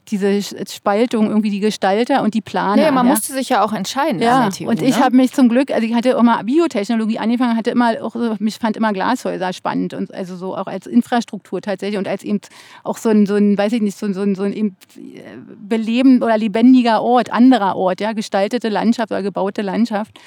[0.07, 2.83] diese Spaltung, irgendwie die Gestalter und die Planer.
[2.83, 3.13] Nee, man ja.
[3.13, 4.21] musste sich ja auch entscheiden.
[4.21, 5.03] Ja, Theorie, und ich ne?
[5.03, 8.55] habe mich zum Glück, also ich hatte immer Biotechnologie angefangen, hatte immer auch so, mich
[8.55, 12.41] fand immer Glashäuser spannend und also so auch als Infrastruktur tatsächlich und als eben
[12.83, 14.75] auch so ein, so ein weiß ich nicht, so ein, so ein, so ein eben
[15.67, 20.19] belebend oder lebendiger Ort, anderer Ort, ja, gestaltete Landschaft oder gebaute Landschaft.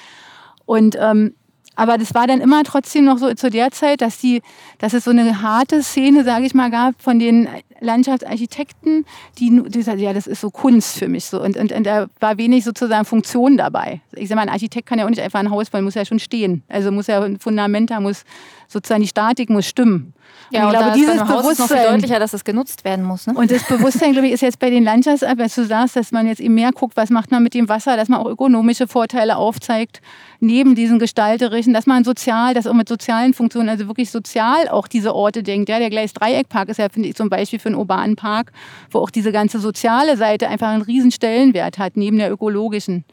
[0.66, 1.34] Und ähm,
[1.76, 4.42] aber das war dann immer trotzdem noch so zu der Zeit, dass, die,
[4.78, 7.48] dass es so eine harte Szene, sage ich mal, gab von den
[7.84, 9.04] Landschaftsarchitekten,
[9.38, 11.26] die, die sagten, ja, das ist so Kunst für mich.
[11.26, 11.42] So.
[11.42, 14.00] Und, und, und da war wenig sozusagen Funktion dabei.
[14.12, 16.04] Ich sage mal, ein Architekt kann ja auch nicht einfach ein Haus bauen, muss ja
[16.04, 16.62] schon stehen.
[16.68, 18.24] Also muss ja ein Fundament, da muss
[18.68, 20.14] sozusagen die Statik muss stimmen.
[20.50, 23.26] Ja, und ich glaube, dieses Bewusstsein ist noch viel deutlicher, dass es genutzt werden muss.
[23.26, 23.34] Ne?
[23.34, 26.26] Und das Bewusstsein, glaube ich, ist jetzt bei den Landschaftsarbeiten, wenn du sagst, dass man
[26.26, 29.36] jetzt eben mehr guckt, was macht man mit dem Wasser, dass man auch ökonomische Vorteile
[29.36, 30.00] aufzeigt,
[30.40, 34.88] neben diesen gestalterischen, dass man sozial, dass auch mit sozialen Funktionen, also wirklich sozial auch
[34.88, 35.68] diese Orte denkt.
[35.68, 38.52] Ja, der Gleis-Dreieck-Park ist ja, finde ich, zum Beispiel für einen urbanen Park,
[38.90, 43.04] wo auch diese ganze soziale Seite einfach einen riesen Stellenwert hat, neben der ökologischen.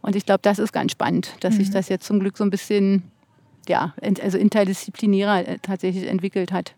[0.00, 1.58] Und ich glaube, das ist ganz spannend, dass mhm.
[1.58, 3.02] sich das jetzt zum Glück so ein bisschen,
[3.66, 6.74] ja, also interdisziplinärer äh, tatsächlich entwickelt hat.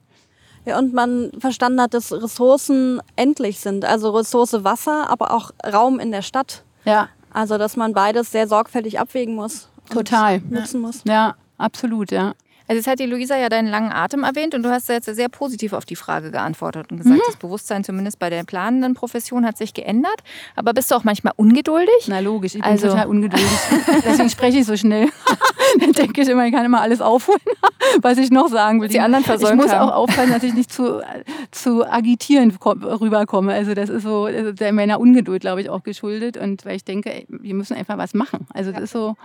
[0.65, 3.85] Ja, und man verstanden hat, dass Ressourcen endlich sind.
[3.85, 6.65] Also Ressource Wasser, aber auch Raum in der Stadt.
[6.85, 7.09] Ja.
[7.33, 9.69] Also, dass man beides sehr sorgfältig abwägen muss.
[9.91, 10.41] Total.
[10.41, 11.03] Nutzen muss.
[11.05, 12.35] Ja, absolut, ja.
[12.69, 15.29] Also jetzt hat die Luisa ja deinen langen Atem erwähnt und du hast jetzt sehr
[15.29, 17.23] positiv auf die Frage geantwortet und gesagt, mhm.
[17.27, 20.23] das Bewusstsein zumindest bei der planenden Profession hat sich geändert.
[20.57, 22.07] Aber bist du auch manchmal ungeduldig?
[22.09, 22.89] Na logisch, ich bin also.
[22.89, 23.49] total ungeduldig.
[24.05, 25.09] Deswegen spreche ich so schnell.
[25.81, 27.41] Dann denke ich immer, ich kann immer alles aufholen,
[28.03, 28.89] was ich noch sagen will.
[28.89, 29.91] Die anderen versäumt Ich muss haben.
[29.91, 31.03] auch aufpassen, dass ich nicht zu,
[31.51, 33.53] zu agitieren rüberkomme.
[33.53, 36.37] Also das ist so der meiner Ungeduld, glaube ich, auch geschuldet.
[36.37, 38.47] Und weil ich denke, wir müssen einfach was machen.
[38.53, 39.17] Also das ist so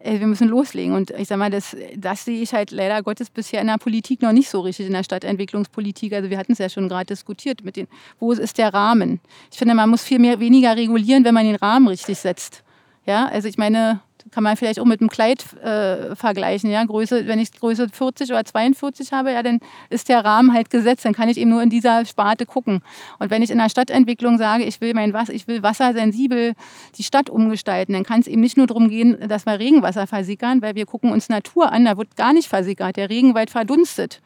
[0.00, 0.94] wir müssen loslegen.
[0.94, 4.22] Und ich sage mal, das, das sehe ich halt leider Gottes bisher in der Politik
[4.22, 6.12] noch nicht so richtig, in der Stadtentwicklungspolitik.
[6.12, 9.20] Also wir hatten es ja schon gerade diskutiert mit den, wo ist der Rahmen?
[9.50, 12.62] Ich finde, man muss viel mehr, weniger regulieren, wenn man den Rahmen richtig setzt.
[13.06, 16.70] Ja, also ich meine, kann man vielleicht auch mit einem Kleid äh, vergleichen.
[16.70, 16.84] Ja?
[16.84, 19.60] Größe, wenn ich Größe 40 oder 42 habe, ja, dann
[19.90, 21.04] ist der Rahmen halt gesetzt.
[21.04, 22.82] Dann kann ich eben nur in dieser Sparte gucken.
[23.18, 26.54] Und wenn ich in der Stadtentwicklung sage, ich will mein Wasser, ich will wassersensibel
[26.96, 30.62] die Stadt umgestalten, dann kann es eben nicht nur darum gehen, dass wir Regenwasser versickern,
[30.62, 32.96] weil wir gucken uns Natur an, da wird gar nicht versickert.
[32.96, 34.20] Der Regenwald verdunstet.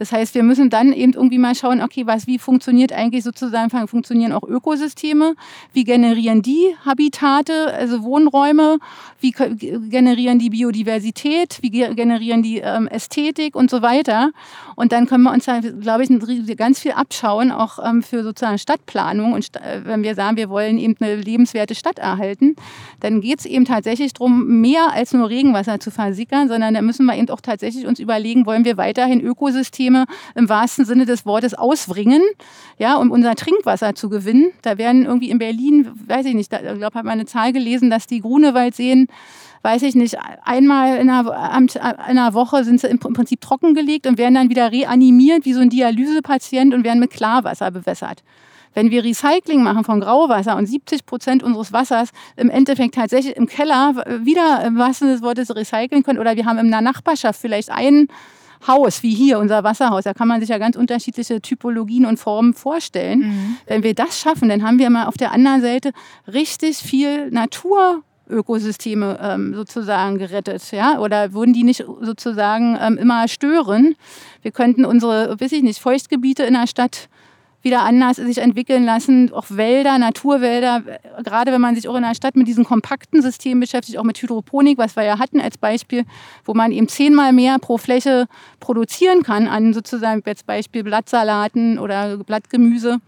[0.00, 3.86] Das heißt, wir müssen dann eben irgendwie mal schauen, okay, was, wie funktioniert eigentlich sozusagen,
[3.86, 5.34] funktionieren auch Ökosysteme?
[5.74, 8.78] Wie generieren die Habitate, also Wohnräume?
[9.20, 11.58] Wie generieren die Biodiversität?
[11.60, 14.30] Wie generieren die ähm, Ästhetik und so weiter?
[14.74, 18.56] Und dann können wir uns da, glaube ich, ganz viel abschauen, auch ähm, für sozusagen
[18.56, 19.34] Stadtplanung.
[19.34, 22.56] Und äh, wenn wir sagen, wir wollen eben eine lebenswerte Stadt erhalten,
[23.00, 27.04] dann geht es eben tatsächlich darum, mehr als nur Regenwasser zu versickern, sondern da müssen
[27.04, 31.26] wir eben auch tatsächlich uns überlegen, wollen wir weiterhin Ökosysteme Ökosysteme im wahrsten Sinne des
[31.26, 32.22] Wortes auswringen,
[32.78, 34.52] ja, um unser Trinkwasser zu gewinnen.
[34.62, 37.52] Da werden irgendwie in Berlin, weiß ich nicht, da, ich glaube, hat man eine Zahl
[37.52, 39.08] gelesen, dass die Grunewaldseen
[39.62, 44.16] weiß ich nicht, einmal in einer, in einer Woche sind sie im Prinzip trockengelegt und
[44.16, 48.22] werden dann wieder reanimiert wie so ein Dialysepatient und werden mit Klarwasser bewässert.
[48.72, 53.48] Wenn wir Recycling machen von Grauwasser und 70 Prozent unseres Wassers im Endeffekt tatsächlich im
[53.48, 57.70] Keller wieder im wahrsten des Wortes recyceln können oder wir haben in einer Nachbarschaft vielleicht
[57.70, 58.08] einen
[58.66, 62.54] Haus, wie hier, unser Wasserhaus, da kann man sich ja ganz unterschiedliche Typologien und Formen
[62.54, 63.20] vorstellen.
[63.20, 63.56] Mhm.
[63.66, 65.92] Wenn wir das schaffen, dann haben wir mal auf der anderen Seite
[66.26, 73.28] richtig viel Natur Ökosysteme ähm, sozusagen gerettet, ja, oder würden die nicht sozusagen ähm, immer
[73.28, 73.96] stören?
[74.42, 77.08] Wir könnten unsere, weiß ich nicht, Feuchtgebiete in der Stadt
[77.62, 80.82] wieder anders sich entwickeln lassen, auch Wälder, Naturwälder,
[81.22, 84.20] gerade wenn man sich auch in der Stadt mit diesen kompakten Systemen beschäftigt, auch mit
[84.20, 86.04] Hydroponik, was wir ja hatten als Beispiel,
[86.44, 88.26] wo man eben zehnmal mehr pro Fläche
[88.60, 93.00] produzieren kann an sozusagen als Beispiel Blattsalaten oder Blattgemüse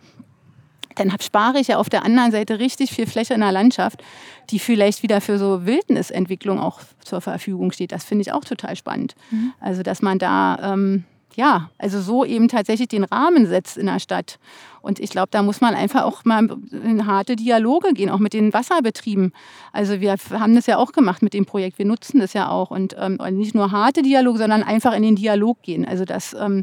[0.96, 4.02] dann spare ich ja auf der anderen Seite richtig viel Fläche in der Landschaft,
[4.50, 7.92] die vielleicht wieder für so Wildnisentwicklung auch zur Verfügung steht.
[7.92, 9.14] Das finde ich auch total spannend.
[9.30, 9.52] Mhm.
[9.60, 11.04] Also, dass man da, ähm,
[11.36, 14.38] ja, also so eben tatsächlich den Rahmen setzt in der Stadt.
[14.80, 18.32] Und ich glaube, da muss man einfach auch mal in harte Dialoge gehen, auch mit
[18.32, 19.32] den Wasserbetrieben.
[19.72, 22.70] Also wir haben das ja auch gemacht mit dem Projekt, wir nutzen das ja auch.
[22.70, 25.86] Und ähm, nicht nur harte Dialoge, sondern einfach in den Dialog gehen.
[25.86, 26.62] Also das ähm,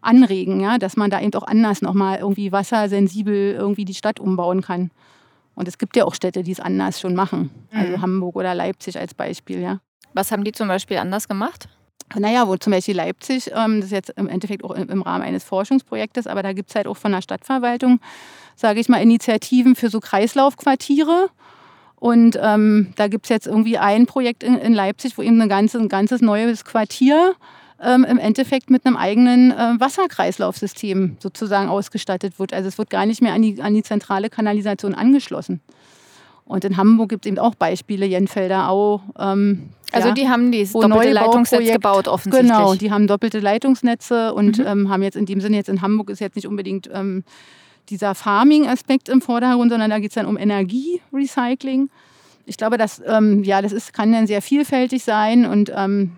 [0.00, 4.62] anregen, ja, dass man da eben auch anders nochmal irgendwie wassersensibel irgendwie die Stadt umbauen
[4.62, 4.90] kann.
[5.54, 7.50] Und es gibt ja auch Städte, die es anders schon machen.
[7.72, 8.02] Also mhm.
[8.02, 9.80] Hamburg oder Leipzig als Beispiel, ja.
[10.14, 11.68] Was haben die zum Beispiel anders gemacht?
[12.18, 15.44] Naja, wo zum Beispiel Leipzig, ähm, das ist jetzt im Endeffekt auch im Rahmen eines
[15.44, 18.00] Forschungsprojektes, aber da gibt es halt auch von der Stadtverwaltung,
[18.56, 21.28] sage ich mal, Initiativen für so Kreislaufquartiere.
[21.96, 25.78] Und ähm, da gibt es jetzt irgendwie ein Projekt in, in Leipzig, wo eben ganze,
[25.78, 27.34] ein ganzes neues Quartier
[27.80, 32.52] ähm, im Endeffekt mit einem eigenen äh, Wasserkreislaufsystem sozusagen ausgestattet wird.
[32.52, 35.60] Also es wird gar nicht mehr an die, an die zentrale Kanalisation angeschlossen.
[36.44, 39.02] Und in Hamburg gibt es eben auch Beispiele, Jenfelder Au.
[39.18, 42.50] Ähm, also ja, die haben dieses doppelte Leitungsnetz gebaut offensichtlich.
[42.50, 44.66] Genau, die haben doppelte Leitungsnetze und mhm.
[44.66, 47.24] ähm, haben jetzt in dem Sinne, jetzt in Hamburg ist jetzt nicht unbedingt ähm,
[47.88, 51.90] dieser Farming-Aspekt im Vordergrund, sondern da geht es dann um Energierecycling.
[52.46, 56.12] Ich glaube, das, ähm, ja, das ist, kann dann sehr vielfältig sein und ähm,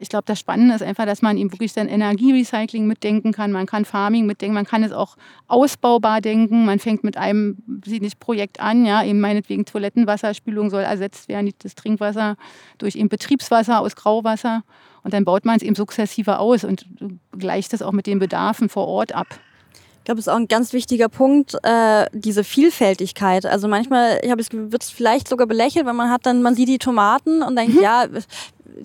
[0.00, 3.52] ich glaube, das Spannende ist einfach, dass man eben wirklich dann Energierecycling mitdenken kann.
[3.52, 6.64] Man kann Farming mitdenken, man kann es auch ausbaubar denken.
[6.64, 11.74] Man fängt mit einem nicht, Projekt an, ja, eben meinetwegen Toilettenwasserspülung soll ersetzt werden, das
[11.74, 12.36] Trinkwasser
[12.78, 14.62] durch eben Betriebswasser aus Grauwasser.
[15.02, 16.86] Und dann baut man es eben sukzessive aus und
[17.38, 19.26] gleicht es auch mit den Bedarfen vor Ort ab.
[19.98, 23.44] Ich glaube, das ist auch ein ganz wichtiger Punkt, äh, diese Vielfältigkeit.
[23.44, 26.54] Also manchmal, ich habe es wird es vielleicht sogar belächelt, wenn man hat dann, man
[26.54, 27.82] sieht die Tomaten und denkt, mhm.
[27.82, 28.06] ja,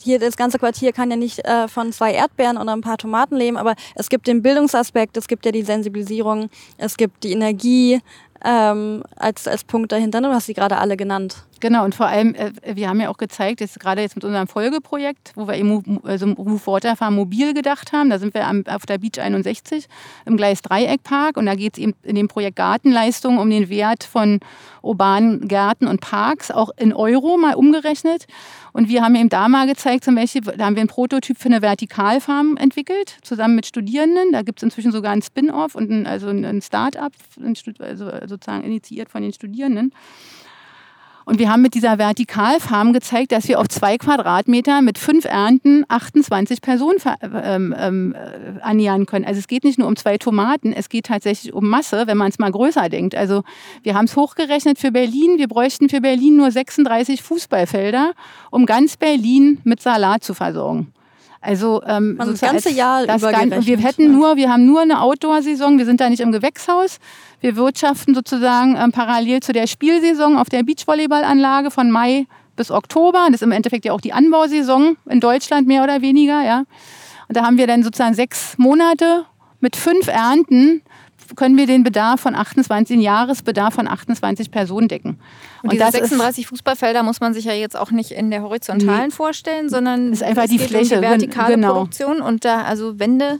[0.01, 3.35] hier das ganze Quartier kann ja nicht äh, von zwei Erdbeeren oder ein paar Tomaten
[3.35, 8.01] leben, aber es gibt den Bildungsaspekt, es gibt ja die Sensibilisierung, es gibt die Energie
[8.43, 10.21] ähm, als, als Punkt dahinter.
[10.21, 11.45] Du hast sie gerade alle genannt.
[11.61, 14.47] Genau, und vor allem, äh, wir haben ja auch gezeigt, jetzt gerade jetzt mit unserem
[14.47, 18.63] Folgeprojekt, wo wir eben also Move Water Farm mobil gedacht haben, da sind wir am,
[18.67, 19.87] auf der Beach 61
[20.25, 24.03] im Gleis Dreieckpark und da geht es eben in dem Projekt Gartenleistung um den Wert
[24.03, 24.41] von
[24.83, 28.27] urbanen Gärten und Parks, auch in Euro mal umgerechnet.
[28.75, 31.45] Und wir haben eben da mal gezeigt, zum Beispiel, da haben wir einen Prototyp für
[31.45, 34.33] eine Vertikalfarm entwickelt, zusammen mit Studierenden.
[34.33, 37.13] Da gibt es inzwischen sogar ein Spin-off und ein, also ein Start-up,
[37.79, 39.93] also sozusagen initiiert von den Studierenden.
[41.25, 45.83] Und wir haben mit dieser Vertikalfarm gezeigt, dass wir auf zwei Quadratmeter mit fünf Ernten
[45.87, 46.99] 28 Personen
[47.43, 49.25] ähm, ähm, äh, ernähren können.
[49.25, 52.29] Also es geht nicht nur um zwei Tomaten, es geht tatsächlich um Masse, wenn man
[52.29, 53.15] es mal größer denkt.
[53.15, 53.43] Also
[53.81, 55.37] wir haben es hochgerechnet für Berlin.
[55.37, 58.13] Wir bräuchten für Berlin nur 36 Fußballfelder,
[58.51, 60.94] um ganz Berlin mit Salat zu versorgen.
[61.45, 65.77] Also ähm, das ganze Jahr das über Wir hätten nur, wir haben nur eine Outdoor-Saison.
[65.77, 66.97] Wir sind da nicht im Gewächshaus.
[67.39, 73.25] Wir wirtschaften sozusagen ähm, parallel zu der Spielsaison auf der Beachvolleyballanlage von Mai bis Oktober.
[73.27, 76.43] Das ist im Endeffekt ja auch die Anbausaison in Deutschland mehr oder weniger.
[76.43, 76.63] Ja.
[77.27, 79.25] Und da haben wir dann sozusagen sechs Monate
[79.59, 80.81] mit fünf Ernten
[81.35, 85.19] können wir den Bedarf von 28, den Jahresbedarf von 28 Personen decken.
[85.63, 89.05] Und, und diese 36 Fußballfelder muss man sich ja jetzt auch nicht in der horizontalen
[89.05, 89.11] nee.
[89.11, 91.73] vorstellen, sondern es ist einfach die Fläche, um die vertikale genau.
[91.73, 93.39] Produktion und da also Wände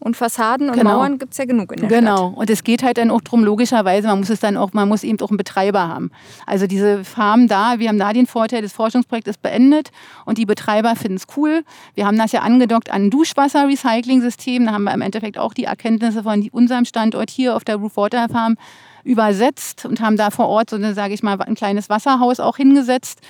[0.00, 0.98] und Fassaden und genau.
[0.98, 2.16] Mauern gibt es ja genug in der genau.
[2.16, 2.26] Stadt.
[2.28, 2.40] Genau.
[2.40, 5.02] Und es geht halt dann auch darum, logischerweise, man muss es dann auch, man muss
[5.02, 6.10] eben auch einen Betreiber haben.
[6.46, 9.90] Also diese Farm da, wir haben da den Vorteil, das Forschungsprojekt ist beendet
[10.24, 11.62] und die Betreiber finden es cool.
[11.94, 14.66] Wir haben das ja angedockt an ein Duschwasser-Recycling-System.
[14.66, 17.96] Da haben wir im Endeffekt auch die Erkenntnisse von unserem Standort hier auf der Roof
[17.96, 18.56] Water Farm
[19.04, 22.56] übersetzt und haben da vor Ort so eine, sage ich mal, ein kleines Wasserhaus auch
[22.56, 23.20] hingesetzt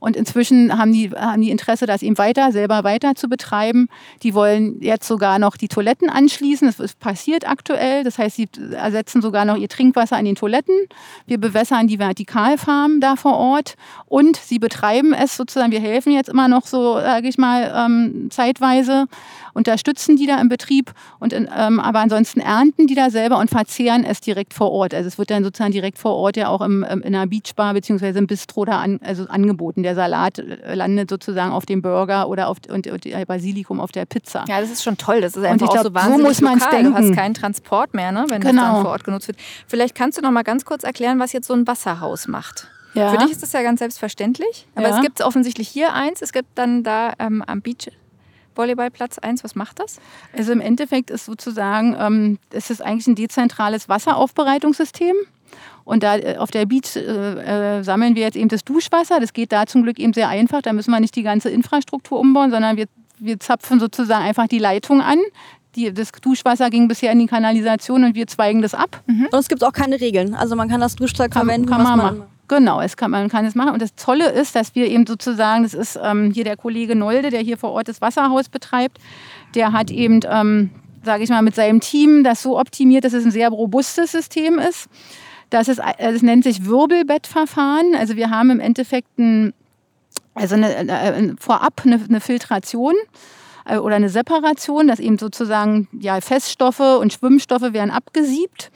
[0.00, 3.88] und inzwischen haben die, haben die Interesse, das eben weiter, selber weiter zu betreiben.
[4.22, 6.72] Die wollen jetzt sogar noch die Toiletten anschließen.
[6.76, 8.04] Das passiert aktuell.
[8.04, 10.74] Das heißt, sie ersetzen sogar noch ihr Trinkwasser an den Toiletten.
[11.26, 15.72] Wir bewässern die Vertikalfarm da vor Ort und sie betreiben es sozusagen.
[15.72, 19.06] Wir helfen jetzt immer noch so, sage ich mal, ähm, zeitweise
[19.56, 23.50] unterstützen die da im Betrieb und in, ähm, aber ansonsten ernten die da selber und
[23.50, 24.94] verzehren es direkt vor Ort.
[24.94, 27.72] Also es wird dann sozusagen direkt vor Ort ja auch im, im in einer Beachbar
[27.74, 28.18] bzw.
[28.18, 32.48] im Bistro da an, also angeboten der Salat äh, landet sozusagen auf dem Burger oder
[32.48, 34.44] auf und, und der Basilikum auf der Pizza.
[34.48, 35.20] Ja, das ist schon toll.
[35.20, 36.92] Das ist einfach glaub, auch so wahnsinnig so muss man denken.
[36.92, 38.62] Du hast keinen Transport mehr, ne, wenn genau.
[38.62, 39.38] das dann vor Ort genutzt wird.
[39.66, 42.68] Vielleicht kannst du noch mal ganz kurz erklären, was jetzt so ein Wasserhaus macht.
[42.94, 43.10] Ja.
[43.10, 44.66] Für dich ist das ja ganz selbstverständlich.
[44.74, 44.96] Aber ja.
[44.96, 46.22] es gibt offensichtlich hier eins.
[46.22, 47.90] Es gibt dann da ähm, am Beach
[48.56, 49.98] Volleyballplatz 1, was macht das?
[50.36, 55.14] Also im Endeffekt ist sozusagen, ähm, es ist eigentlich ein dezentrales Wasseraufbereitungssystem.
[55.84, 59.20] Und da äh, auf der Beach äh, äh, sammeln wir jetzt eben das Duschwasser.
[59.20, 60.60] Das geht da zum Glück eben sehr einfach.
[60.62, 62.86] Da müssen wir nicht die ganze Infrastruktur umbauen, sondern wir,
[63.18, 65.18] wir zapfen sozusagen einfach die Leitung an.
[65.76, 69.02] Die, das Duschwasser ging bisher in die Kanalisation und wir zweigen das ab.
[69.06, 69.28] Mhm.
[69.30, 70.34] Und es gibt auch keine Regeln.
[70.34, 73.44] Also man kann das Duschzeug kann, verwenden, kann man, man Genau, es kann, man kann
[73.44, 73.70] es machen.
[73.70, 77.30] Und das Tolle ist, dass wir eben sozusagen, das ist ähm, hier der Kollege Nolde,
[77.30, 78.98] der hier vor Ort das Wasserhaus betreibt,
[79.54, 80.70] der hat eben, ähm,
[81.04, 84.58] sage ich mal, mit seinem Team das so optimiert, dass es ein sehr robustes System
[84.58, 84.88] ist.
[85.50, 87.94] Das, ist, das nennt sich Wirbelbettverfahren.
[87.96, 89.52] Also wir haben im Endeffekt ein,
[90.34, 92.94] also eine, eine, vorab eine, eine Filtration
[93.64, 98.70] äh, oder eine Separation, dass eben sozusagen ja, Feststoffe und Schwimmstoffe werden abgesiebt.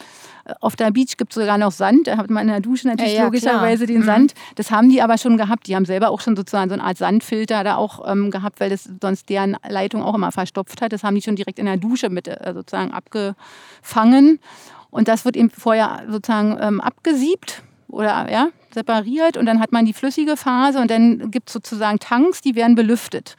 [0.61, 2.07] Auf der Beach gibt es sogar noch Sand.
[2.07, 3.95] Da hat man in der Dusche natürlich ja, ja, logischerweise klar.
[3.95, 4.07] den mhm.
[4.07, 4.35] Sand.
[4.57, 5.67] Das haben die aber schon gehabt.
[5.67, 8.71] Die haben selber auch schon sozusagen so eine Art Sandfilter da auch ähm, gehabt, weil
[8.71, 10.93] das sonst deren Leitung auch immer verstopft hat.
[10.93, 14.41] Das haben die schon direkt in der Dusche mit äh, sozusagen abgefangen.
[14.91, 19.85] Und das wird eben vorher sozusagen ähm, abgesiebt oder ja, separiert und dann hat man
[19.85, 23.37] die flüssige Phase und dann gibt es sozusagen Tanks, die werden belüftet.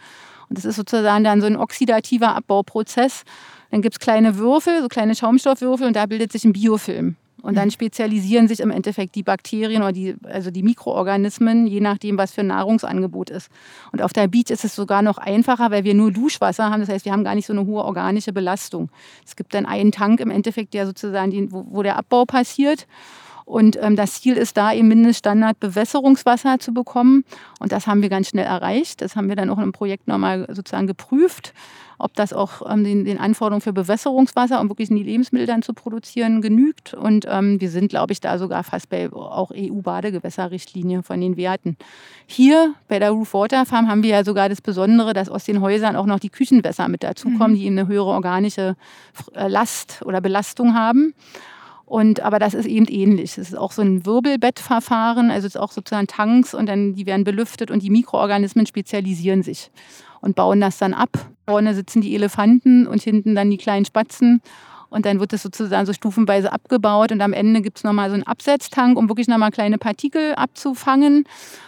[0.50, 3.24] Und das ist sozusagen dann so ein oxidativer Abbauprozess.
[3.72, 7.16] Dann gibt es kleine Würfel, so kleine Schaumstoffwürfel und da bildet sich ein Biofilm.
[7.42, 7.72] Und dann mhm.
[7.72, 12.42] spezialisieren sich im Endeffekt die Bakterien oder die, also die Mikroorganismen, je nachdem, was für
[12.42, 13.50] ein Nahrungsangebot ist.
[13.92, 16.82] Und auf der Beach ist es sogar noch einfacher, weil wir nur Duschwasser haben.
[16.82, 18.90] Das heißt, wir haben gar nicht so eine hohe organische Belastung.
[19.26, 22.86] Es gibt dann einen Tank im Endeffekt, der sozusagen, die, wo, wo der Abbau passiert.
[23.46, 27.26] Und ähm, das Ziel ist da, eben Mindeststandard Bewässerungswasser zu bekommen.
[27.60, 29.02] Und das haben wir ganz schnell erreicht.
[29.02, 31.54] Das haben wir dann auch im Projekt nochmal sozusagen geprüft,
[32.02, 35.74] ob das auch ähm, den, den, Anforderungen für Bewässerungswasser, um wirklich die Lebensmittel dann zu
[35.74, 36.94] produzieren, genügt.
[36.94, 41.78] Und ähm, wir sind, glaube ich, da sogar fast bei auch EU-Badegewässerrichtlinie von den Werten.
[42.26, 45.62] Hier bei der Roof Water Farm haben wir ja sogar das Besondere, dass aus den
[45.62, 47.56] Häusern auch noch die Küchenwässer mit dazukommen, mhm.
[47.56, 48.76] die eben eine höhere organische
[49.36, 51.14] äh, Last oder Belastung haben.
[51.92, 53.38] Und, aber das ist eben ähnlich.
[53.38, 57.06] Es ist auch so ein Wirbelbettverfahren, also es ist auch sozusagen Tanks und dann die
[57.06, 59.72] werden belüftet und die Mikroorganismen spezialisieren sich
[60.22, 61.10] und bauen das dann ab.
[61.52, 64.42] Vorne sitzen die Elefanten und hinten dann die kleinen Spatzen.
[64.90, 68.14] Und dann wird das sozusagen so stufenweise abgebaut und am Ende gibt es nochmal so
[68.14, 71.26] einen Absetztank, um wirklich nochmal kleine Partikel abzufangen.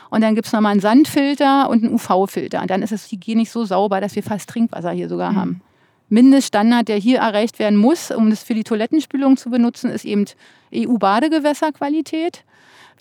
[0.10, 2.62] Und dann gibt es nochmal einen Sandfilter und einen UV-Filter.
[2.62, 5.36] Und dann ist es hygienisch so sauber, dass wir fast Trinkwasser hier sogar mhm.
[5.36, 5.62] haben.
[6.10, 10.26] Mindeststandard, der hier erreicht werden muss, um das für die Toilettenspülung zu benutzen, ist eben
[10.74, 12.44] EU-Badegewässerqualität.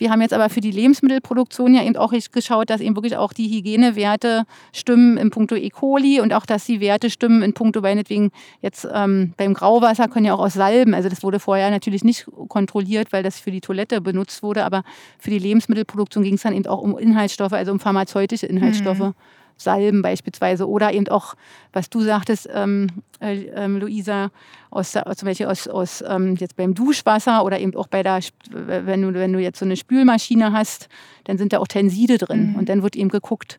[0.02, 3.32] Wir haben jetzt aber für die Lebensmittelproduktion ja eben auch geschaut, dass eben wirklich auch
[3.32, 5.70] die Hygienewerte stimmen in puncto E.
[5.70, 10.26] coli und auch, dass die Werte stimmen in puncto meinetwegen jetzt ähm, beim Grauwasser können
[10.26, 13.60] ja auch aus Salben, also das wurde vorher natürlich nicht kontrolliert, weil das für die
[13.60, 14.82] Toilette benutzt wurde, aber
[15.20, 18.98] für die Lebensmittelproduktion ging es dann eben auch um Inhaltsstoffe, also um pharmazeutische Inhaltsstoffe.
[18.98, 19.14] Mhm.
[19.56, 21.34] Salben beispielsweise oder eben auch,
[21.72, 22.88] was du sagtest, ähm,
[23.20, 24.30] äh, ähm, Luisa,
[24.70, 29.02] aus, zum Beispiel aus, aus ähm, jetzt beim Duschwasser oder eben auch bei der, wenn
[29.02, 30.88] du, wenn du jetzt so eine Spülmaschine hast,
[31.24, 32.56] dann sind da auch Tenside drin mhm.
[32.56, 33.58] und dann wird eben geguckt,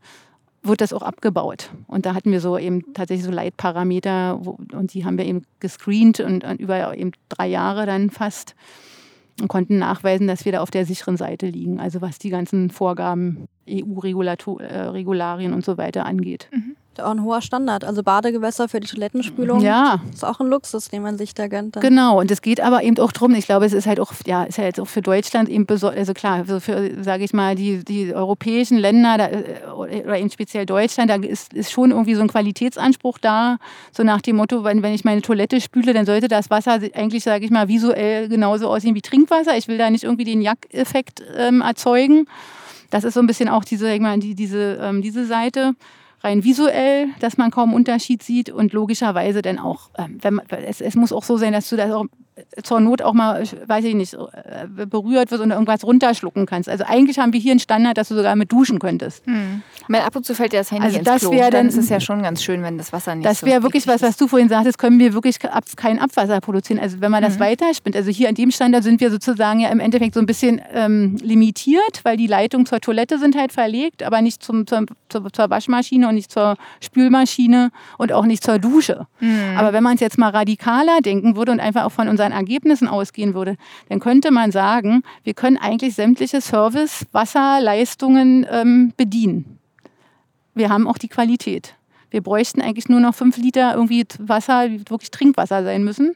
[0.64, 1.70] wird das auch abgebaut.
[1.88, 5.44] Und da hatten wir so eben tatsächlich so Leitparameter wo, und die haben wir eben
[5.60, 8.56] gescreent und, und über eben drei Jahre dann fast
[9.42, 12.70] und konnten nachweisen, dass wir da auf der sicheren Seite liegen, also was die ganzen
[12.70, 16.50] Vorgaben, EU-Regularien äh, und so weiter angeht.
[16.52, 16.76] Mhm.
[17.00, 17.84] Auch ein hoher Standard.
[17.84, 20.02] Also Badegewässer für die Toilettenspülung ja.
[20.14, 21.76] ist auch ein Luxus, den man sich da gönnt.
[21.76, 21.84] Dann.
[21.84, 24.44] Genau, und es geht aber eben auch darum, ich glaube, es ist halt auch, ja,
[24.44, 27.84] ist jetzt auch für Deutschland eben besonders, also klar, also für, sage ich mal, die,
[27.84, 32.22] die europäischen Länder da, äh, oder eben speziell Deutschland, da ist, ist schon irgendwie so
[32.22, 33.58] ein Qualitätsanspruch da,
[33.92, 37.24] so nach dem Motto, wenn, wenn ich meine Toilette spüle, dann sollte das Wasser eigentlich,
[37.24, 39.58] sage ich mal, visuell genauso aussehen wie Trinkwasser.
[39.58, 42.28] Ich will da nicht irgendwie den Jack-Effekt ähm, erzeugen.
[42.90, 45.74] Das ist so ein bisschen auch diese, ich meine, die, diese, ähm, diese Seite
[46.24, 50.82] rein visuell, dass man kaum Unterschied sieht und logischerweise dann auch, ähm, wenn man, es,
[50.82, 52.06] es muss auch so sein, dass du das auch
[52.64, 56.70] zur Not auch mal, weiß ich nicht, äh, berührt wirst und irgendwas runterschlucken kannst.
[56.70, 59.26] Also eigentlich haben wir hier einen Standard, dass du sogar mit duschen könntest.
[59.26, 59.62] Hm.
[59.88, 61.32] Weil ab und zu fällt dir das Handy also ins das Klo.
[61.32, 63.64] Dann, dann ist es ja schon ganz schön, wenn das Wasser nicht Das so wäre
[63.64, 66.80] wirklich was, was du vorhin sagtest, können wir wirklich kein Abwasser produzieren.
[66.80, 67.42] Also wenn man das mhm.
[67.42, 67.96] weiterspinnt.
[67.96, 71.18] Also hier an dem Standard sind wir sozusagen ja im Endeffekt so ein bisschen ähm,
[71.22, 75.50] limitiert, weil die Leitungen zur Toilette sind halt verlegt, aber nicht zum, zur, zur, zur
[75.50, 79.08] Waschmaschine und nicht zur Spülmaschine und auch nicht zur Dusche.
[79.20, 79.58] Mhm.
[79.58, 82.32] Aber wenn man es jetzt mal radikaler denken würde und einfach auch von unserer unseren
[82.32, 83.58] Ergebnissen ausgehen würde,
[83.90, 89.60] dann könnte man sagen, wir können eigentlich sämtliche Service-Wasserleistungen ähm, bedienen.
[90.56, 91.76] Wir haben auch die Qualität.
[92.10, 96.16] Wir bräuchten eigentlich nur noch fünf Liter irgendwie Wasser, wirklich Trinkwasser sein müssen.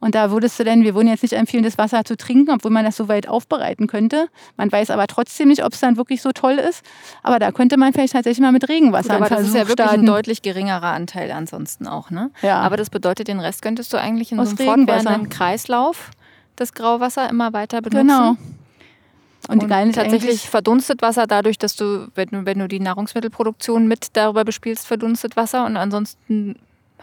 [0.00, 2.70] Und da würdest du denn, wir würden jetzt nicht empfehlen, das Wasser zu trinken, obwohl
[2.70, 4.28] man das so weit aufbereiten könnte.
[4.56, 6.84] Man weiß aber trotzdem nicht, ob es dann wirklich so toll ist.
[7.22, 9.88] Aber da könnte man vielleicht tatsächlich mal mit Regenwasser Gut, Aber das ist ja wirklich
[9.88, 10.00] starten.
[10.00, 12.30] ein deutlich geringerer Anteil ansonsten auch, ne?
[12.42, 12.60] Ja.
[12.60, 16.10] Aber das bedeutet, den Rest könntest du eigentlich in Aus so einem fortwährenden Kreislauf
[16.54, 18.06] das Grauwasser immer weiter benutzen.
[18.06, 18.36] Genau.
[19.48, 24.08] Und, ist tatsächlich verdunstet Wasser dadurch, dass du wenn, du, wenn du die Nahrungsmittelproduktion mit
[24.14, 26.56] darüber bespielst, verdunstet Wasser und ansonsten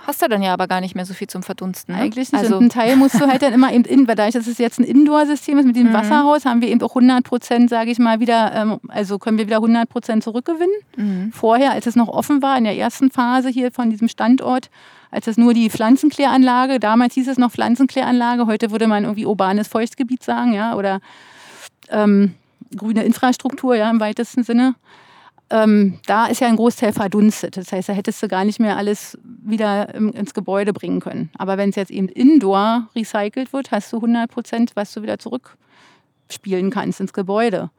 [0.08, 1.96] hast du dann ja aber gar nicht mehr so viel zum Verdunsten.
[1.96, 2.02] Ne?
[2.02, 2.41] Eigentlich nicht.
[2.41, 4.58] Also, und ein Teil musst du halt dann immer eben in, weil dadurch, dass es
[4.58, 5.94] jetzt ein Indoor-System ist mit diesem Mhm.
[5.94, 9.48] Wasserhaus, haben wir eben auch 100 Prozent, sage ich mal, wieder, ähm, also können wir
[9.48, 10.76] wieder 100 Prozent zurückgewinnen.
[10.96, 11.32] Mhm.
[11.32, 14.70] Vorher, als es noch offen war, in der ersten Phase hier von diesem Standort,
[15.12, 19.68] als es nur die Pflanzenkläranlage, damals hieß es noch Pflanzenkläranlage, heute würde man irgendwie urbanes
[19.68, 21.00] Feuchtgebiet sagen, ja, oder
[21.89, 22.34] ähm,
[22.76, 24.76] grüne Infrastruktur, ja, im weitesten Sinne.
[25.51, 27.55] Ähm, da ist ja ein Großteil verdunstet.
[27.58, 31.29] Das heißt, da hättest du gar nicht mehr alles wieder ins Gebäude bringen können.
[31.38, 35.19] Aber wenn es jetzt eben indoor recycelt wird, hast du 100 Prozent, was du wieder
[35.19, 37.69] zurückspielen kannst ins Gebäude.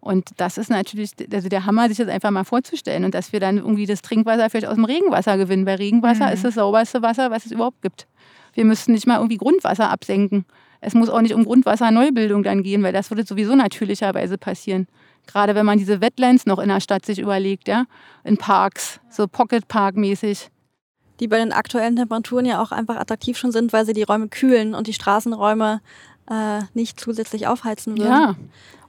[0.00, 3.04] Und das ist natürlich also der Hammer, sich das einfach mal vorzustellen.
[3.04, 5.66] Und dass wir dann irgendwie das Trinkwasser vielleicht aus dem Regenwasser gewinnen.
[5.66, 6.32] Weil Regenwasser Mhm.
[6.32, 8.08] ist das sauberste Wasser, was es überhaupt gibt.
[8.54, 10.44] Wir müssten nicht mal irgendwie Grundwasser absenken.
[10.80, 14.88] Es muss auch nicht um Grundwasserneubildung dann gehen, weil das würde sowieso natürlicherweise passieren.
[15.26, 17.84] Gerade wenn man diese Wetlands noch in der Stadt sich überlegt, ja,
[18.24, 20.50] in Parks, so Pocket Park mäßig.
[21.20, 24.28] Die bei den aktuellen Temperaturen ja auch einfach attraktiv schon sind, weil sie die Räume
[24.28, 25.80] kühlen und die Straßenräume
[26.28, 28.10] äh, nicht zusätzlich aufheizen würden.
[28.10, 28.34] Ja.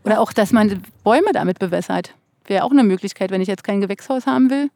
[0.03, 2.15] Oder auch, dass man Bäume damit bewässert.
[2.45, 4.69] Wäre auch eine Möglichkeit, wenn ich jetzt kein Gewächshaus haben will.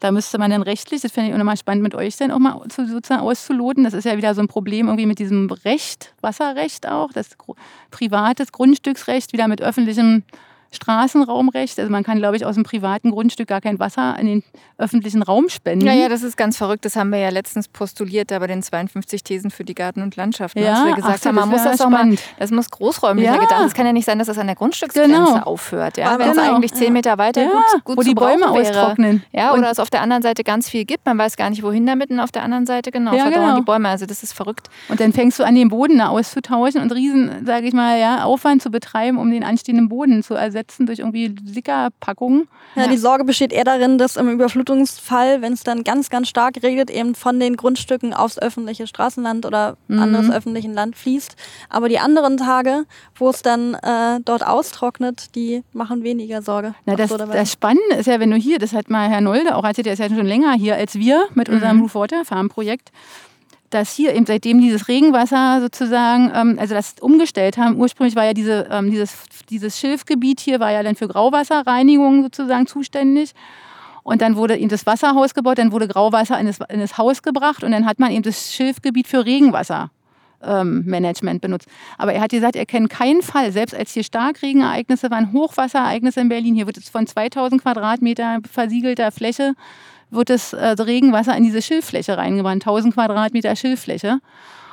[0.00, 2.38] Da müsste man dann rechtlich, das fände ich auch nochmal spannend mit euch dann auch
[2.38, 3.84] mal zu, sozusagen auszuloten.
[3.84, 7.36] Das ist ja wieder so ein Problem irgendwie mit diesem Recht, Wasserrecht auch, das
[7.90, 10.24] privates Grundstücksrecht, wieder mit öffentlichem
[10.72, 11.78] Straßenraumrecht.
[11.78, 14.42] Also man kann, glaube ich, aus einem privaten Grundstück gar kein Wasser in den
[14.78, 15.86] öffentlichen Raum spenden.
[15.86, 16.84] Ja, ja, das ist ganz verrückt.
[16.84, 20.16] Das haben wir ja letztens postuliert, da bei den 52 Thesen für die Garten und
[20.16, 20.56] Landschaft.
[20.56, 20.62] ne?
[20.64, 22.20] Ja, dass wir ach gesagt so, haben, man das muss das auch mal, spannend.
[22.38, 23.38] das muss großräumlicher Ja.
[23.40, 23.62] gedacht.
[23.66, 25.36] Es kann ja nicht sein, dass das an der Grundstücksgrenze Genau.
[25.42, 25.96] aufhört.
[25.96, 26.12] Ja?
[26.12, 26.54] Ja, Wenn es genau.
[26.54, 28.80] eigentlich 10 Meter weiter Ja, gut, gut wo zu die Bäume brauchen wäre.
[28.80, 29.22] austrocknen.
[29.32, 31.04] Ja, Und- oder es auf der anderen Seite ganz viel gibt.
[31.06, 32.10] Man weiß gar nicht, wohin damit.
[32.10, 33.56] Und auf der anderen Seite, genau, Ja, genau.
[33.56, 33.88] die Bäume.
[33.88, 34.68] Also das ist verrückt.
[34.88, 38.24] Und dann fängst du an, den Boden da auszutauschen und riesen, sage ich mal, ja,
[38.24, 42.48] Aufwand zu betreiben, um den anstehenden Boden zu ersetzen durch irgendwie Sickerpackungen.
[42.76, 46.62] Ja, die Sorge besteht eher darin, dass im Überflutungsfall, wenn es dann ganz, ganz stark
[46.62, 49.98] regnet, eben von den Grundstücken aufs öffentliche Straßenland oder Mhm.
[49.98, 51.36] anderes öffentlichen Land fließt.
[51.68, 52.84] Aber die anderen Tage,
[53.16, 56.74] wo es dann äh, dort austrocknet, die machen weniger Sorge.
[56.86, 57.38] Na, das, absurderweise.
[57.38, 59.94] das Spannende ist ja, wenn du hier, das hat mal Herr Nolde auch erzählt, der
[59.94, 62.92] ist ja schon länger hier als wir mit unserem Roof Water Farm Projekt,
[63.70, 68.34] dass hier eben seitdem dieses Regenwasser sozusagen, ähm, also das umgestellt haben, ursprünglich war ja
[68.34, 69.14] diese, ähm, dieses,
[69.48, 73.32] dieses Schilfgebiet hier, war ja dann für Grauwasserreinigung sozusagen zuständig.
[74.02, 77.22] Und dann wurde eben das Wasserhaus gebaut, dann wurde Grauwasser in das, in das Haus
[77.22, 79.90] gebracht und dann hat man eben das Schilfgebiet für Regenwasser
[80.42, 80.84] ähm,
[81.40, 81.68] benutzt.
[81.98, 86.28] Aber er hat gesagt, er kennt keinen Fall, selbst als hier Starkregenereignisse waren, Hochwasserereignisse in
[86.28, 89.54] Berlin, hier wird es von 2000 Quadratmeter versiegelter Fläche,
[90.10, 94.20] wird das äh, Regenwasser in diese Schilffläche reingebracht, 1000 Quadratmeter Schilffläche.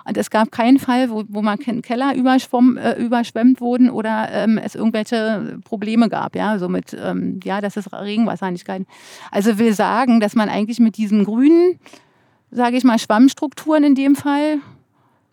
[0.08, 4.58] Und es gab keinen Fall, wo, wo mal Ke- Keller äh, überschwemmt wurden oder ähm,
[4.58, 8.88] es irgendwelche Probleme gab, ja, so mit, ähm, ja, das Regenwasser nicht gehalten.
[9.32, 11.78] Also will sagen, dass man eigentlich mit diesen grünen,
[12.52, 14.60] sage ich mal, Schwammstrukturen in dem Fall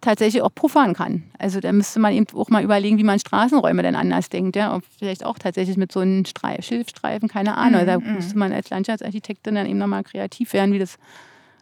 [0.05, 1.25] tatsächlich auch puffern kann.
[1.39, 4.57] Also da müsste man eben auch mal überlegen, wie man Straßenräume denn anders denkt.
[4.57, 4.75] Ja?
[4.75, 7.83] Und vielleicht auch tatsächlich mit so einem Streif, Schilfstreifen, keine Ahnung.
[7.83, 10.99] Mhm, da müsste man als Landschaftsarchitektin dann eben nochmal kreativ werden, wie das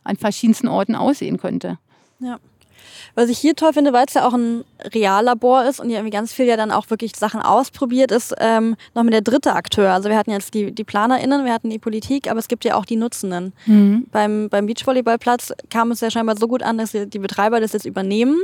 [0.04, 1.78] an verschiedensten Orten aussehen könnte.
[2.18, 2.38] Ja.
[3.14, 4.64] Was ich hier toll finde, weil es ja auch ein
[4.94, 8.76] Reallabor ist und ja irgendwie ganz viel ja dann auch wirklich Sachen ausprobiert, ist ähm,
[8.94, 9.92] noch mit der dritte Akteur.
[9.92, 12.76] Also wir hatten jetzt die, die PlanerInnen, wir hatten die Politik, aber es gibt ja
[12.76, 13.52] auch die Nutzenden.
[14.10, 17.86] Beim, beim Beachvolleyballplatz kam es ja scheinbar so gut an, dass die Betreiber das jetzt
[17.86, 18.38] übernehmen.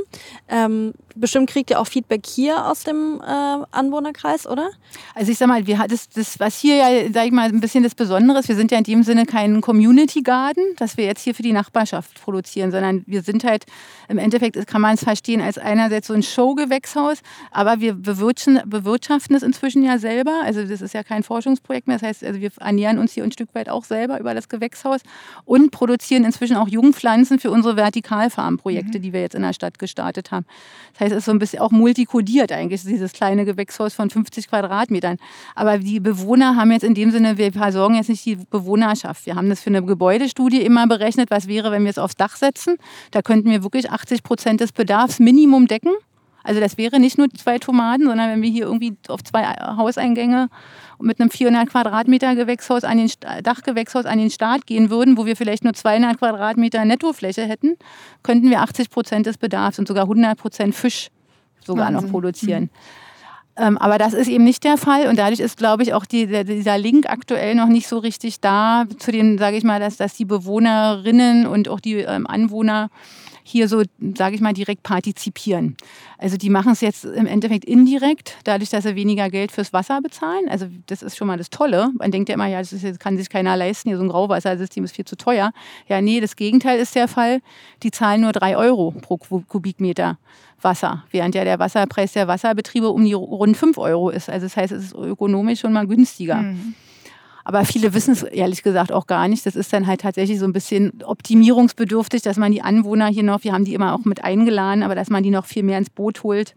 [0.47, 4.69] Ähm, bestimmt kriegt ihr auch Feedback hier aus dem äh, Anwohnerkreis, oder?
[5.15, 7.83] Also ich sag mal, wir das, das, was hier ja, sag ich mal, ein bisschen
[7.83, 11.23] das Besondere ist, wir sind ja in dem Sinne kein Community Garden, dass wir jetzt
[11.23, 13.65] hier für die Nachbarschaft produzieren, sondern wir sind halt,
[14.07, 14.28] im Endeffekt
[14.65, 17.19] kann man es verstehen als einerseits so ein Showgewächshaus,
[17.51, 20.41] aber wir bewirtschaften, es inzwischen ja selber.
[20.43, 21.97] Also das ist ja kein Forschungsprojekt mehr.
[21.97, 25.01] Das heißt, also wir ernähren uns hier ein Stück weit auch selber über das Gewächshaus
[25.45, 30.31] und produzieren inzwischen auch Jungpflanzen für unsere Vertikalfarmprojekte, die wir jetzt in der Stadt gestartet
[30.31, 30.45] haben.
[30.93, 34.49] Das heißt, es ist so ein bisschen auch multikodiert eigentlich, dieses kleine Gewächshaus von 50
[34.49, 35.17] Quadratmetern.
[35.55, 39.25] Aber die Bewohner haben jetzt in dem Sinne, wir versorgen jetzt nicht die Bewohnerschaft.
[39.25, 42.35] Wir haben das für eine Gebäudestudie immer berechnet, was wäre, wenn wir es aufs Dach
[42.35, 42.77] setzen.
[43.11, 45.93] Da könnten wir wirklich 80 80 Prozent des Bedarfs Minimum decken.
[46.43, 50.49] Also das wäre nicht nur zwei Tomaten, sondern wenn wir hier irgendwie auf zwei Hauseingänge
[51.01, 53.11] mit einem 400 Quadratmeter Gewächshaus an den
[53.43, 57.75] Dachgewächshaus an den Start gehen würden, wo wir vielleicht nur 200 Quadratmeter Nettofläche hätten,
[58.23, 61.09] könnten wir 80 Prozent des Bedarfs und sogar 100 Prozent Fisch
[61.63, 62.05] sogar Wahnsinn.
[62.05, 62.63] noch produzieren.
[62.63, 62.69] Mhm.
[63.57, 66.25] Ähm, aber das ist eben nicht der Fall und dadurch ist, glaube ich, auch die,
[66.45, 70.13] dieser Link aktuell noch nicht so richtig da zu dem, sage ich mal, dass, dass
[70.13, 72.89] die Bewohnerinnen und auch die ähm, Anwohner
[73.49, 73.83] hier so,
[74.15, 75.75] sage ich mal, direkt partizipieren.
[76.17, 80.01] Also die machen es jetzt im Endeffekt indirekt, dadurch, dass sie weniger Geld fürs Wasser
[80.01, 80.47] bezahlen.
[80.49, 81.91] Also das ist schon mal das Tolle.
[81.97, 84.83] Man denkt ja immer, ja, das, ist, kann sich keiner leisten, hier so ein Grauwassersystem
[84.83, 85.51] ist viel zu teuer.
[85.87, 87.41] Ja, nee, das Gegenteil ist der Fall.
[87.83, 90.17] Die zahlen nur drei Euro pro Kubikmeter.
[90.61, 94.29] Wasser, während ja der Wasserpreis der Wasserbetriebe um die rund fünf Euro ist.
[94.29, 96.41] Also das heißt, es ist ökonomisch schon mal günstiger.
[96.41, 96.75] Mhm.
[97.49, 99.43] Aber viele wissen es ehrlich gesagt auch gar nicht.
[99.43, 103.43] Das ist dann halt tatsächlich so ein bisschen optimierungsbedürftig, dass man die Anwohner hier noch,
[103.43, 105.89] wir haben die immer auch mit eingeladen, aber dass man die noch viel mehr ins
[105.89, 106.53] Boot holt.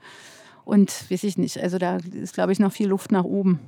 [0.67, 3.59] Und weiß ich nicht, also da ist, glaube ich, noch viel Luft nach oben.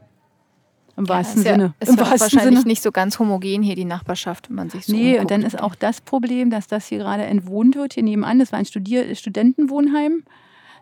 [0.99, 1.65] Im ja, wahrsten ist Sinne.
[1.65, 2.69] Ja, ist Im wahrsten wahrscheinlich Sinne.
[2.69, 5.21] nicht so ganz homogen hier die Nachbarschaft, wenn man sich so Nee, umguckt.
[5.23, 8.39] und dann ist auch das Problem, dass das hier gerade entwohnt wird, hier nebenan.
[8.39, 10.25] Das war ein Studier Studentenwohnheim.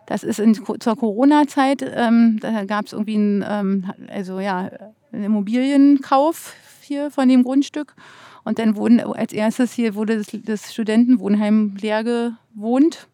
[0.05, 4.69] Das ist in, zur Corona-Zeit, ähm, da gab es irgendwie ein, ähm, also ja,
[5.11, 7.95] einen Immobilienkauf hier von dem Grundstück.
[8.43, 13.07] Und dann wurden als erstes hier wurde das, das Studentenwohnheim leer gewohnt,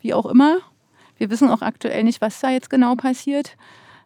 [0.00, 0.56] wie auch immer.
[1.16, 3.56] Wir wissen auch aktuell nicht, was da jetzt genau passiert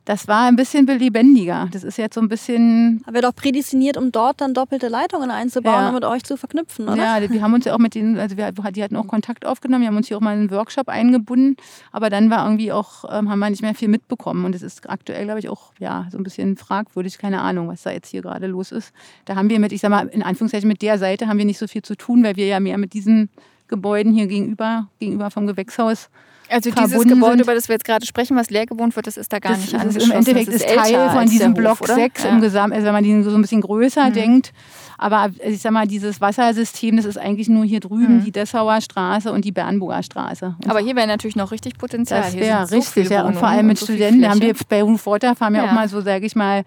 [0.06, 1.68] das war ein bisschen lebendiger.
[1.72, 3.02] Das ist jetzt so ein bisschen.
[3.06, 5.88] Aber doch prädestiniert, um dort dann doppelte Leitungen einzubauen ja.
[5.88, 6.96] und mit euch zu verknüpfen, oder?
[7.20, 9.82] Ja, wir haben uns ja auch mit denen, also wir, die hatten auch Kontakt aufgenommen,
[9.82, 11.56] wir haben uns hier auch mal in einen Workshop eingebunden,
[11.90, 14.44] aber dann war irgendwie auch, ähm, haben wir nicht mehr viel mitbekommen.
[14.44, 17.82] Und es ist aktuell, glaube ich, auch ja, so ein bisschen fragwürdig, keine Ahnung, was
[17.82, 18.92] da jetzt hier gerade los ist.
[19.24, 21.58] Da haben wir mit, ich sag mal, in Anführungszeichen mit der Seite haben wir nicht
[21.58, 23.28] so viel zu tun, weil wir ja mehr mit diesen
[23.66, 26.10] Gebäuden hier gegenüber, gegenüber vom Gewächshaus
[26.48, 29.32] also dieses Gebäude, über das wir jetzt gerade sprechen, was leer gewohnt wird, das ist
[29.32, 30.10] da gar das nicht angeschlossen.
[30.10, 32.30] Im Endeffekt ist, ist Teil von diesem Block Hof, 6 ja.
[32.30, 34.12] im Gesamt, also wenn man den so ein bisschen größer mhm.
[34.12, 34.52] denkt.
[34.98, 38.24] Aber ich sag mal, dieses Wassersystem, das ist eigentlich nur hier drüben mhm.
[38.24, 40.56] die Dessauer Straße und die Bernburger Straße.
[40.62, 42.22] Und Aber hier wäre natürlich noch richtig Potenzial.
[42.22, 43.26] Das wäre richtig, so ja.
[43.26, 44.22] Und vor allem mit Studenten.
[44.22, 46.64] Da haben wir bei Water Farm ja, ja auch mal so, sage ich mal,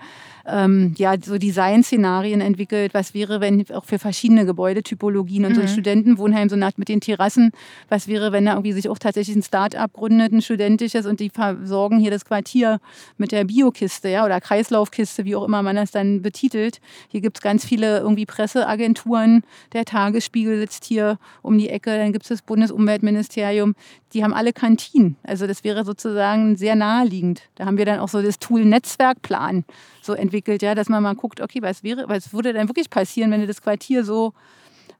[0.47, 2.93] ähm, ja, so Design-Szenarien entwickelt.
[2.93, 5.55] Was wäre, wenn auch für verschiedene Gebäudetypologien und mhm.
[5.55, 7.51] so ein Studentenwohnheim, so nach, mit den Terrassen,
[7.89, 11.29] was wäre, wenn da irgendwie sich auch tatsächlich ein Start-up gründet, ein studentisches und die
[11.29, 12.79] versorgen hier das Quartier
[13.17, 16.79] mit der Biokiste ja, oder Kreislaufkiste, wie auch immer man das dann betitelt.
[17.09, 19.43] Hier gibt es ganz viele irgendwie Presseagenturen.
[19.73, 21.97] Der Tagesspiegel sitzt hier um die Ecke.
[21.97, 23.75] Dann gibt es das Bundesumweltministerium.
[24.13, 25.17] Die haben alle Kantinen.
[25.23, 27.43] Also das wäre sozusagen sehr naheliegend.
[27.55, 29.65] Da haben wir dann auch so das Tool Netzwerkplan
[30.01, 33.31] so entwickelt, ja, dass man mal guckt, okay, was wäre, was würde denn wirklich passieren,
[33.31, 34.33] wenn du das Quartier so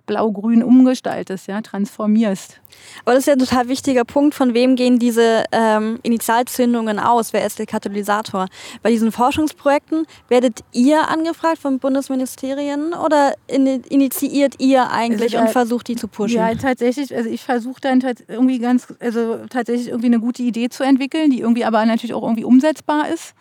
[0.09, 2.59] blau-grün umgestaltest, ja, transformierst.
[3.05, 7.31] Aber das ist ja ein total wichtiger Punkt, von wem gehen diese ähm, Initialzündungen aus?
[7.31, 8.47] Wer ist der Katalysator?
[8.81, 15.87] Bei diesen Forschungsprojekten werdet ihr angefragt von Bundesministerien oder initiiert ihr eigentlich also, und versucht
[15.87, 16.37] die zu pushen?
[16.37, 20.83] Ja, tatsächlich, also ich versuche dann irgendwie ganz, also tatsächlich irgendwie eine gute Idee zu
[20.83, 23.35] entwickeln, die irgendwie aber natürlich auch irgendwie umsetzbar ist.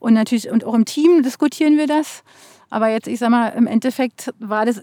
[0.00, 2.24] Und natürlich, und auch im Team diskutieren wir das.
[2.72, 4.80] Aber jetzt, ich sag mal, im Endeffekt war das,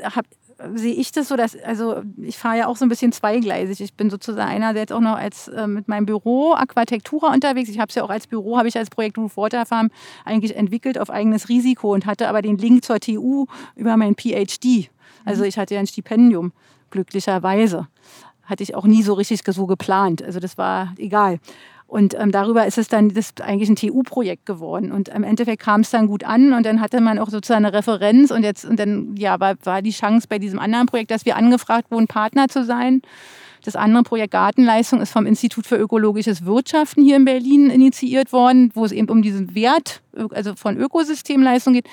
[0.75, 3.81] sehe ich das so, dass, also ich fahre ja auch so ein bisschen zweigleisig.
[3.81, 7.69] Ich bin sozusagen einer, der jetzt auch noch als äh, mit meinem Büro Aquatektura unterwegs.
[7.69, 9.89] Ich habe es ja auch als Büro, habe ich als Projekt Roof Water Farm
[10.25, 13.45] eigentlich entwickelt auf eigenes Risiko und hatte aber den Link zur TU
[13.75, 14.89] über mein PhD.
[15.25, 16.51] Also ich hatte ja ein Stipendium,
[16.89, 17.87] glücklicherweise.
[18.43, 20.23] Hatte ich auch nie so richtig so geplant.
[20.23, 21.39] Also das war egal.
[21.89, 24.91] Und ähm, darüber ist es dann das ist eigentlich ein TU-Projekt geworden.
[24.91, 27.75] Und im Endeffekt kam es dann gut an und dann hatte man auch sozusagen eine
[27.75, 31.25] Referenz und jetzt und dann ja war, war die Chance bei diesem anderen Projekt, dass
[31.25, 33.01] wir angefragt wurden, Partner zu sein.
[33.65, 38.69] Das andere Projekt Gartenleistung ist vom Institut für ökologisches Wirtschaften hier in Berlin initiiert worden,
[38.75, 41.87] wo es eben um diesen Wert, also von Ökosystemleistung geht.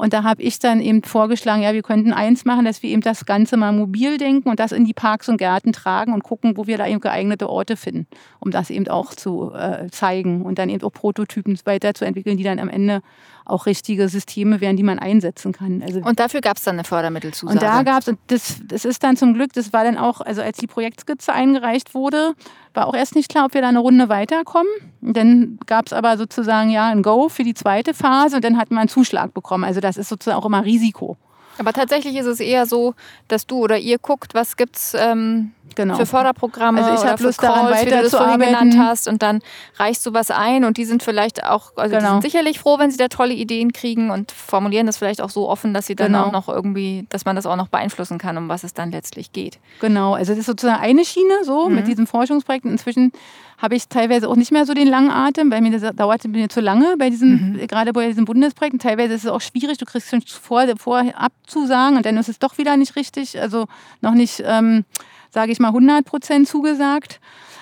[0.00, 3.02] Und da habe ich dann eben vorgeschlagen, ja, wir könnten eins machen, dass wir eben
[3.02, 6.56] das Ganze mal mobil denken und das in die Parks und Gärten tragen und gucken,
[6.56, 8.06] wo wir da eben geeignete Orte finden,
[8.38, 12.58] um das eben auch zu äh, zeigen und dann eben auch Prototypen weiterzuentwickeln, die dann
[12.58, 13.02] am Ende
[13.50, 15.82] auch richtige Systeme wären, die man einsetzen kann.
[15.82, 17.58] Also und dafür gab es dann eine Fördermittelzusage?
[17.58, 20.20] Und da gab es, und das, das ist dann zum Glück, das war dann auch,
[20.20, 22.34] also als die Projektskizze eingereicht wurde,
[22.74, 24.70] war auch erst nicht klar, ob wir da eine Runde weiterkommen.
[25.00, 28.70] Dann gab es aber sozusagen ja ein Go für die zweite Phase und dann hat
[28.70, 29.64] man einen Zuschlag bekommen.
[29.64, 31.16] Also das ist sozusagen auch immer Risiko.
[31.60, 32.94] Aber tatsächlich ist es eher so,
[33.28, 35.94] dass du oder ihr guckt, was gibt's ähm, genau.
[35.96, 39.06] für Förderprogramme also ich oder Lust daran, Calls, weiter wie du das vorhin genannt hast
[39.06, 39.40] und dann
[39.76, 42.06] reichst du was ein und die sind vielleicht auch, also genau.
[42.06, 45.28] die sind sicherlich froh, wenn sie da tolle Ideen kriegen und formulieren das vielleicht auch
[45.28, 46.24] so offen, dass sie dann genau.
[46.24, 49.32] auch noch irgendwie, dass man das auch noch beeinflussen kann, um was es dann letztlich
[49.32, 49.58] geht.
[49.80, 51.74] Genau, also das ist sozusagen eine Schiene so mhm.
[51.74, 52.70] mit diesen Forschungsprojekten.
[52.70, 53.12] Inzwischen
[53.60, 56.48] habe ich teilweise auch nicht mehr so den langen Atem, weil mir das dauerte mir
[56.48, 57.66] zu lange bei diesen, mhm.
[57.66, 58.78] gerade bei diesen Bundesprojekten.
[58.78, 62.38] Teilweise ist es auch schwierig, du kriegst schon vor, vorher abzusagen und dann ist es
[62.38, 63.66] doch wieder nicht richtig, also
[64.00, 64.84] noch nicht, ähm,
[65.30, 67.20] sage ich mal, 100 Prozent zugesagt.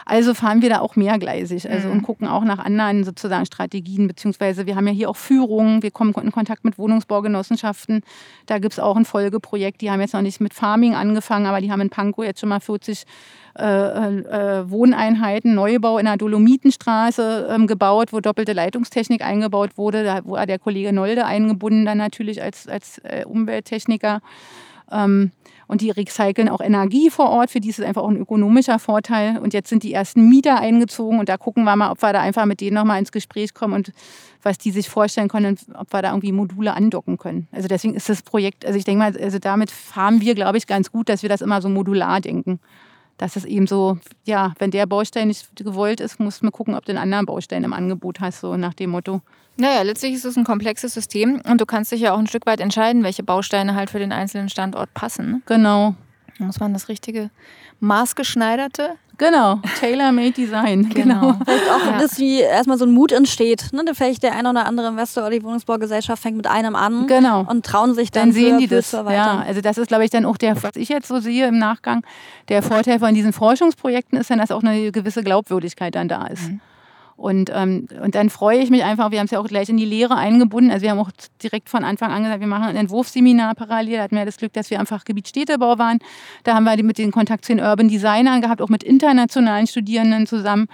[0.09, 1.93] Also fahren wir da auch mehrgleisig also, mhm.
[1.93, 5.91] und gucken auch nach anderen sozusagen Strategien, beziehungsweise wir haben ja hier auch Führungen, wir
[5.91, 8.01] kommen in Kontakt mit Wohnungsbaugenossenschaften.
[8.47, 11.61] Da gibt es auch ein Folgeprojekt, die haben jetzt noch nicht mit Farming angefangen, aber
[11.61, 13.05] die haben in Pankow jetzt schon mal 40
[13.59, 20.05] äh, äh, Wohneinheiten, Neubau in der Dolomitenstraße ähm, gebaut, wo doppelte Leitungstechnik eingebaut wurde.
[20.05, 24.21] Da war der Kollege Nolde eingebunden, dann natürlich als, als äh, Umwelttechniker.
[24.91, 25.33] Ähm,
[25.69, 27.51] und die recyceln auch Energie vor Ort.
[27.51, 29.39] Für die ist es einfach auch ein ökonomischer Vorteil.
[29.39, 32.21] Und jetzt sind die ersten Mieter eingezogen und da gucken wir mal, ob wir da
[32.21, 33.93] einfach mit denen nochmal ins Gespräch kommen und
[34.43, 37.47] was die sich vorstellen können, ob wir da irgendwie Module andocken können.
[37.53, 40.67] Also deswegen ist das Projekt, also ich denke mal, also damit fahren wir, glaube ich,
[40.67, 42.59] ganz gut, dass wir das immer so modular denken
[43.19, 46.85] dass es eben so, ja, wenn der Baustein nicht gewollt ist, muss man gucken, ob
[46.85, 49.23] du einen anderen Baustein im Angebot hast, so nach dem Motto.
[49.59, 52.47] Naja, letztlich ist es ein komplexes System und du kannst dich ja auch ein Stück
[52.47, 55.31] weit entscheiden, welche Bausteine halt für den einzelnen Standort passen.
[55.31, 55.43] Ne?
[55.47, 55.95] Genau.
[56.39, 57.31] Da muss man das richtige
[57.81, 60.89] maßgeschneiderte Genau, Tailor-Made Design.
[60.91, 61.33] Genau.
[61.33, 61.41] genau.
[61.45, 61.99] Vielleicht auch, ja.
[61.99, 63.73] dass wie erstmal so ein Mut entsteht.
[63.73, 63.83] Ne?
[63.93, 67.45] Vielleicht der eine oder andere Investor oder die Wohnungsbaugesellschaft fängt mit einem an genau.
[67.49, 68.93] und trauen sich dann, dann sehen die das.
[68.93, 71.59] Ja, also das ist, glaube ich, dann auch der, was ich jetzt so sehe im
[71.59, 72.05] Nachgang,
[72.49, 76.49] der Vorteil von diesen Forschungsprojekten ist dann, dass auch eine gewisse Glaubwürdigkeit dann da ist.
[76.49, 76.61] Mhm.
[77.19, 79.77] Und, ähm, und dann freue ich mich einfach, wir haben es ja auch gleich in
[79.77, 80.71] die Lehre eingebunden.
[80.71, 81.11] Also wir haben auch
[81.43, 83.97] direkt von Anfang an gesagt, wir machen ein Entwurfsseminar parallel.
[83.97, 85.99] Da hatten wir das Glück, dass wir am Fachgebiet Städtebau waren.
[86.45, 90.29] Da haben wir mit den Kontakt zu den Urban Designern gehabt, auch mit internationalen Studierenden
[90.29, 90.69] zusammen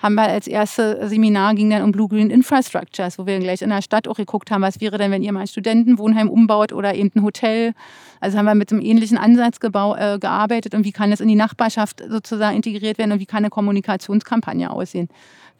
[0.00, 3.68] haben wir als erstes Seminar ging dann um Blue Green Infrastructures, wo wir gleich in
[3.68, 6.94] der Stadt auch geguckt haben, was wäre denn, wenn ihr mal ein Studentenwohnheim umbaut oder
[6.94, 7.74] eben ein Hotel.
[8.18, 11.28] Also haben wir mit einem ähnlichen Ansatz gebau, äh, gearbeitet und wie kann das in
[11.28, 15.08] die Nachbarschaft sozusagen integriert werden und wie kann eine Kommunikationskampagne aussehen.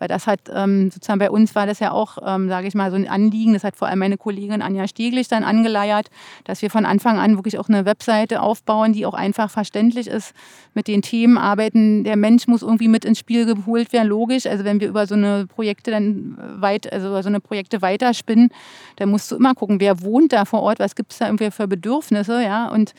[0.01, 2.90] Weil das hat ähm, sozusagen bei uns war das ja auch, ähm, sage ich mal,
[2.90, 3.53] so ein Anliegen.
[3.53, 6.09] Das hat vor allem meine Kollegin Anja Steglich dann angeleiert,
[6.44, 10.32] dass wir von Anfang an wirklich auch eine Webseite aufbauen, die auch einfach verständlich ist,
[10.72, 12.03] mit den Themen arbeiten.
[12.03, 14.46] Der Mensch muss irgendwie mit ins Spiel geholt werden, logisch.
[14.46, 18.48] Also wenn wir über so eine Projekte dann weit, also über so eine Projekte weiterspinnen,
[18.96, 21.51] dann musst du immer gucken, wer wohnt da vor Ort, was gibt es da irgendwie
[21.51, 22.68] für Bedürfnisse, ja.
[22.68, 22.94] Und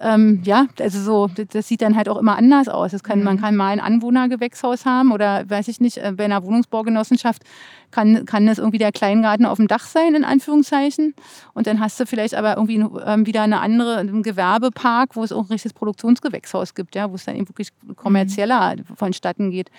[0.00, 2.92] ähm, ja, also so, das sieht dann halt auch immer anders aus.
[2.92, 3.24] Das kann, mhm.
[3.24, 7.42] Man kann mal ein Anwohnergewächshaus haben oder weiß ich nicht, äh, bei einer Wohnungsbaugenossenschaft
[7.90, 11.14] kann, kann das irgendwie der Kleingarten auf dem Dach sein, in Anführungszeichen.
[11.54, 15.32] Und dann hast du vielleicht aber irgendwie ähm, wieder eine andere, einen Gewerbepark, wo es
[15.32, 18.96] auch ein richtiges Produktionsgewächshaus gibt, ja, wo es dann eben wirklich kommerzieller mhm.
[18.96, 19.70] vonstatten geht.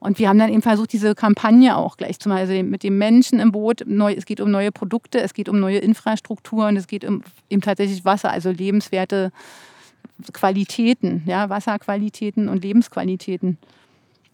[0.00, 2.96] Und wir haben dann eben versucht, diese Kampagne auch gleich zu machen, also mit dem
[2.96, 3.84] Menschen im Boot.
[3.86, 7.60] Neu, es geht um neue Produkte, es geht um neue Infrastrukturen, es geht um eben
[7.60, 9.30] tatsächlich Wasser, also lebenswerte
[10.32, 13.58] Qualitäten, ja, Wasserqualitäten und Lebensqualitäten.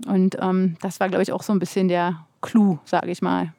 [0.06, 3.52] Und ähm, das war, glaube ich, auch so ein bisschen der Clou, sage ich mal.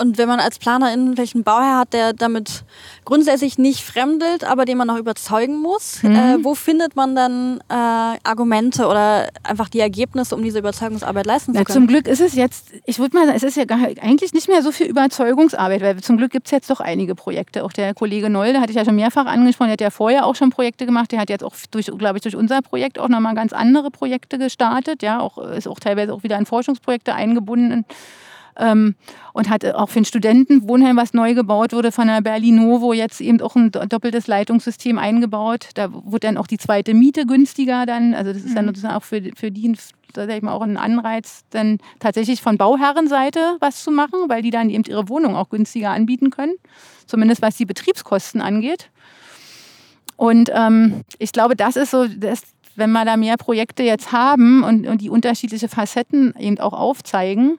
[0.00, 2.64] Und wenn man als Planerin einen Bauherr hat, der damit
[3.04, 6.16] grundsätzlich nicht fremdelt, aber den man noch überzeugen muss, mhm.
[6.16, 11.54] äh, wo findet man dann äh, Argumente oder einfach die Ergebnisse, um diese Überzeugungsarbeit leisten
[11.54, 11.74] zu können?
[11.74, 14.62] zum Glück ist es jetzt, ich würde mal sagen, es ist ja eigentlich nicht mehr
[14.62, 17.62] so viel Überzeugungsarbeit, weil zum Glück gibt es jetzt doch einige Projekte.
[17.62, 20.34] Auch der Kollege Nolde hatte ich ja schon mehrfach angesprochen, der hat ja vorher auch
[20.34, 23.34] schon Projekte gemacht, der hat jetzt auch durch, glaube ich, durch unser Projekt auch nochmal
[23.34, 27.84] ganz andere Projekte gestartet, ja, auch, ist auch teilweise auch wieder in Forschungsprojekte eingebunden.
[28.60, 33.40] Und hat auch für ein Studentenwohnheim, was neu gebaut wurde von der Berlinovo, jetzt eben
[33.40, 35.70] auch ein doppeltes Leitungssystem eingebaut.
[35.74, 38.14] Da wurde dann auch die zweite Miete günstiger dann.
[38.14, 38.86] Also das ist dann mhm.
[38.86, 39.74] auch für, für die
[40.14, 44.50] sag ich mal, auch ein Anreiz, dann tatsächlich von Bauherrenseite was zu machen, weil die
[44.50, 46.54] dann eben ihre Wohnung auch günstiger anbieten können.
[47.06, 48.90] Zumindest was die Betriebskosten angeht.
[50.16, 52.42] Und ähm, ich glaube, das ist so, das,
[52.76, 57.58] wenn wir da mehr Projekte jetzt haben und, und die unterschiedliche Facetten eben auch aufzeigen,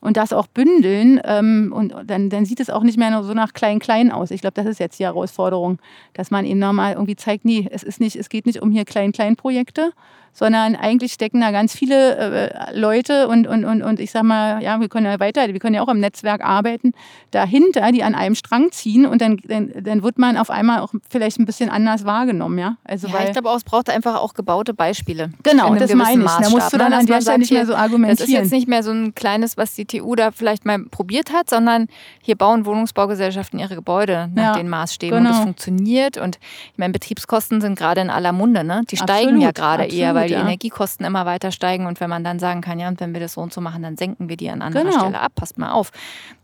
[0.00, 3.52] und das auch bündeln ähm, und dann, dann sieht es auch nicht mehr so nach
[3.52, 4.30] klein-klein aus.
[4.30, 5.78] Ich glaube, das ist jetzt die Herausforderung,
[6.14, 8.84] dass man ihnen nochmal irgendwie zeigt, nee, es ist nicht, es geht nicht um hier
[8.84, 9.92] Klein-Klein-Projekte,
[10.32, 14.62] sondern eigentlich stecken da ganz viele äh, Leute und, und, und, und ich sag mal,
[14.62, 16.92] ja, wir können ja weiter, wir können ja auch im Netzwerk arbeiten,
[17.30, 20.92] dahinter, die an einem Strang ziehen und dann, dann, dann wird man auf einmal auch
[21.08, 22.76] vielleicht ein bisschen anders wahrgenommen, ja.
[22.84, 25.30] Also, ja, weil, ich glaube auch, es braucht einfach auch gebaute Beispiele.
[25.42, 26.30] Genau, das meine ich.
[26.30, 26.98] Da musst du dann ne?
[26.98, 28.16] an der Stelle nicht mehr so argumentieren.
[28.16, 31.32] Das ist jetzt nicht mehr so ein kleines, was die TU da vielleicht mal probiert
[31.32, 31.86] hat, sondern
[32.22, 35.30] hier bauen Wohnungsbaugesellschaften ihre Gebäude nach ja, den Maßstäben genau.
[35.30, 36.16] und das funktioniert.
[36.16, 36.38] Und
[36.72, 38.82] ich meine, Betriebskosten sind gerade in aller Munde, ne?
[38.90, 40.40] Die absolut, steigen ja gerade eher, weil die ja.
[40.40, 41.86] Energiekosten immer weiter steigen.
[41.86, 43.82] Und wenn man dann sagen kann, ja, und wenn wir das so und so machen,
[43.82, 44.98] dann senken wir die an anderer genau.
[44.98, 45.32] Stelle ab.
[45.34, 45.90] Passt mal auf.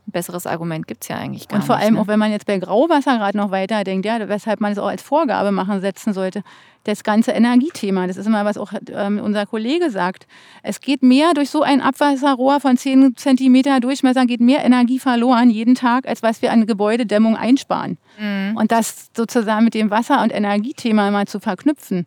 [0.06, 1.62] Ein besseres Argument gibt es ja eigentlich gar nicht.
[1.62, 2.00] Und vor nicht, allem ne?
[2.00, 5.02] auch, wenn man jetzt bei Grauwasser gerade noch weiterdenkt, ja, weshalb man es auch als
[5.02, 6.42] Vorgabe machen setzen sollte
[6.86, 8.06] das ganze Energiethema.
[8.06, 10.26] Das ist immer, was auch ähm, unser Kollege sagt.
[10.62, 15.50] Es geht mehr durch so ein Abwasserrohr von 10 cm Durchmesser, geht mehr Energie verloren
[15.50, 17.98] jeden Tag, als was wir an Gebäudedämmung einsparen.
[18.18, 18.56] Mhm.
[18.56, 22.06] Und das sozusagen mit dem Wasser- und Energiethema mal zu verknüpfen.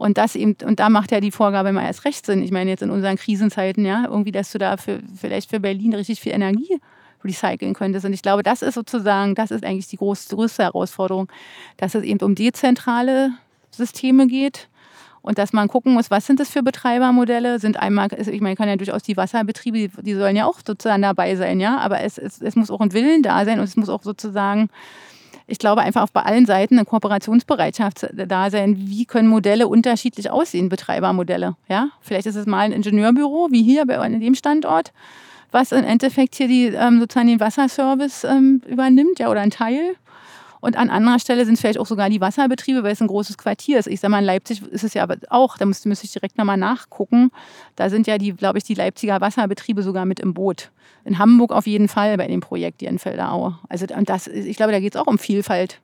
[0.00, 2.42] Und das eben, und da macht ja die Vorgabe immer erst recht Sinn.
[2.42, 5.94] Ich meine, jetzt in unseren Krisenzeiten, ja, irgendwie, dass du da für, vielleicht für Berlin
[5.94, 6.80] richtig viel Energie
[7.22, 8.06] recyceln könntest.
[8.06, 11.28] Und ich glaube, das ist sozusagen, das ist eigentlich die große, größte Herausforderung,
[11.76, 13.32] dass es eben um dezentrale
[13.72, 14.70] Systeme geht
[15.20, 17.58] und dass man gucken muss, was sind das für Betreibermodelle?
[17.58, 21.36] Sind einmal, ich meine, kann ja durchaus die Wasserbetriebe, die sollen ja auch sozusagen dabei
[21.36, 23.90] sein, ja, aber es, es, es muss auch ein Willen da sein und es muss
[23.90, 24.70] auch sozusagen,
[25.50, 28.76] ich glaube, einfach auf bei allen Seiten eine Kooperationsbereitschaft da sein.
[28.78, 31.56] Wie können Modelle unterschiedlich aussehen, Betreibermodelle?
[31.68, 34.92] Ja, vielleicht ist es mal ein Ingenieurbüro, wie hier bei dem Standort,
[35.50, 39.96] was im Endeffekt hier die, ähm, sozusagen den Wasserservice ähm, übernimmt, ja, oder ein Teil.
[40.60, 43.78] Und an anderer Stelle sind vielleicht auch sogar die Wasserbetriebe, weil es ein großes Quartier
[43.78, 43.86] ist.
[43.86, 46.38] Ich sage mal, in Leipzig ist es ja aber auch, da müsste, müsste ich direkt
[46.38, 47.30] nochmal nachgucken.
[47.76, 50.70] Da sind ja die, glaube ich, die Leipziger Wasserbetriebe sogar mit im Boot.
[51.04, 53.58] In Hamburg auf jeden Fall bei dem Projekt Jenfelder Aue.
[53.68, 55.80] Also das, ich glaube, da geht es auch um Vielfalt.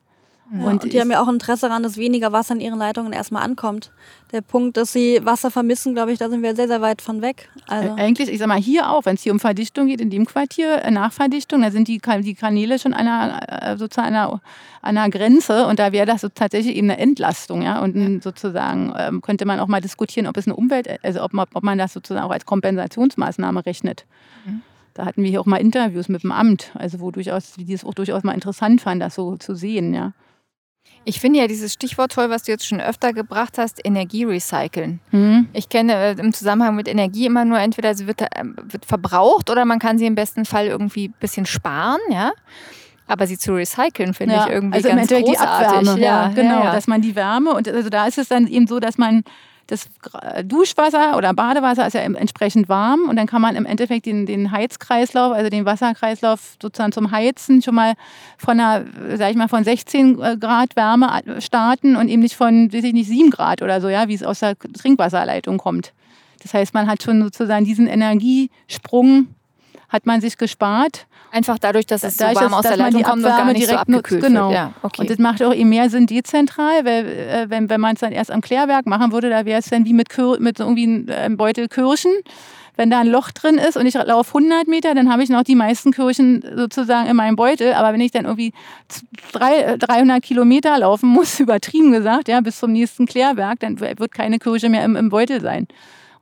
[0.53, 3.13] Ja, und, und, die haben ja auch Interesse daran, dass weniger Wasser in ihren Leitungen
[3.13, 3.91] erstmal ankommt.
[4.33, 7.21] Der Punkt, dass sie Wasser vermissen, glaube ich, da sind wir sehr, sehr weit von
[7.21, 7.49] weg.
[7.67, 10.25] Also Eigentlich, ich sag mal, hier auch, wenn es hier um Verdichtung geht, in dem
[10.25, 14.41] Quartier, äh, Nachverdichtung, da sind die, die Kanäle schon an einer, äh, sozusagen an
[14.83, 17.63] einer, Grenze und da wäre das so tatsächlich eben eine Entlastung.
[17.63, 17.83] Ja?
[17.83, 21.47] Und sozusagen ähm, könnte man auch mal diskutieren, ob es eine Umwelt, also ob man,
[21.55, 24.05] ob man das sozusagen auch als Kompensationsmaßnahme rechnet.
[24.45, 24.63] Mhm.
[24.95, 27.85] Da hatten wir hier auch mal Interviews mit dem Amt, also wo durchaus, die es
[27.85, 30.13] auch durchaus mal interessant fanden, das so zu sehen, ja.
[31.05, 34.99] Ich finde ja dieses Stichwort toll, was du jetzt schon öfter gebracht hast, Energie recyceln.
[35.13, 35.49] Mhm.
[35.53, 39.49] Ich kenne äh, im Zusammenhang mit Energie immer nur, entweder sie wird, äh, wird verbraucht
[39.49, 42.33] oder man kann sie im besten Fall irgendwie ein bisschen sparen, ja.
[43.07, 45.33] Aber sie zu recyceln, finde ja, ich irgendwie also ganz großartig.
[45.33, 48.27] Die Abwärme, ja, ja genau, ja, dass man die Wärme und also da ist es
[48.27, 49.23] dann eben so, dass man
[49.67, 49.89] das
[50.45, 54.53] Duschwasser oder Badewasser ist ja entsprechend warm und dann kann man im Endeffekt den, den
[54.53, 57.95] Heizkreislauf, also den Wasserkreislauf sozusagen zum Heizen schon mal
[58.39, 58.85] von einer,
[59.17, 62.93] sag ich mal, von 16 äh, Grad Wärme starten und eben nicht von, weiß ich
[62.93, 65.93] nicht, 7 Grad oder so, ja, wie es aus der Trinkwasserleitung kommt.
[66.43, 69.29] Das heißt, man hat schon sozusagen diesen Energiesprung
[69.89, 71.07] hat man sich gespart.
[71.37, 73.77] Einfach dadurch, dass es dadurch, so warm aus der Leitung kommt und gar nicht so
[73.77, 74.51] abgekühlt nutzt, genau.
[74.51, 75.03] Ja, okay.
[75.03, 78.13] Und das macht auch eben mehr Sinn dezentral, weil äh, wenn, wenn man es dann
[78.13, 81.35] erst am Klärwerk machen würde, da wäre es dann wie mit, Kür mit irgendwie einem
[81.35, 82.13] äh, Beutel Kirschen.
[82.75, 85.43] Wenn da ein Loch drin ist und ich laufe 100 Meter, dann habe ich noch
[85.43, 87.75] die meisten Kirchen sozusagen in meinem Beutel.
[87.75, 88.55] Aber wenn ich dann irgendwie
[89.33, 94.39] 300 äh, Kilometer laufen muss, übertrieben gesagt, ja, bis zum nächsten Klärwerk, dann wird keine
[94.39, 95.69] Kirsche mehr im, im Beutel sein.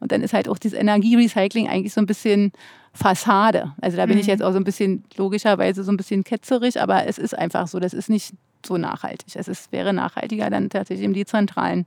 [0.00, 2.50] Und dann ist halt auch dieses Energierecycling eigentlich so ein bisschen
[2.94, 3.72] Fassade.
[3.80, 4.20] Also da bin mhm.
[4.20, 7.66] ich jetzt auch so ein bisschen logischerweise so ein bisschen ketzerig, aber es ist einfach
[7.66, 8.34] so, das ist nicht
[8.64, 9.34] so nachhaltig.
[9.34, 11.86] Es ist, wäre nachhaltiger dann tatsächlich im dezentralen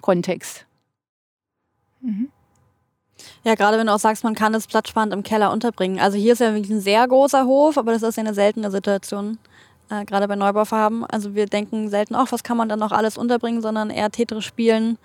[0.00, 0.66] Kontext.
[2.00, 2.28] Mhm.
[3.44, 6.00] Ja, gerade wenn du auch sagst, man kann es platzsparend im Keller unterbringen.
[6.00, 8.70] Also hier ist ja wirklich ein sehr großer Hof, aber das ist ja eine seltene
[8.70, 9.38] Situation,
[9.90, 11.04] äh, gerade bei Neubaufarben.
[11.04, 14.44] Also wir denken selten, ach, was kann man dann noch alles unterbringen, sondern eher Tetris
[14.44, 14.98] spielen,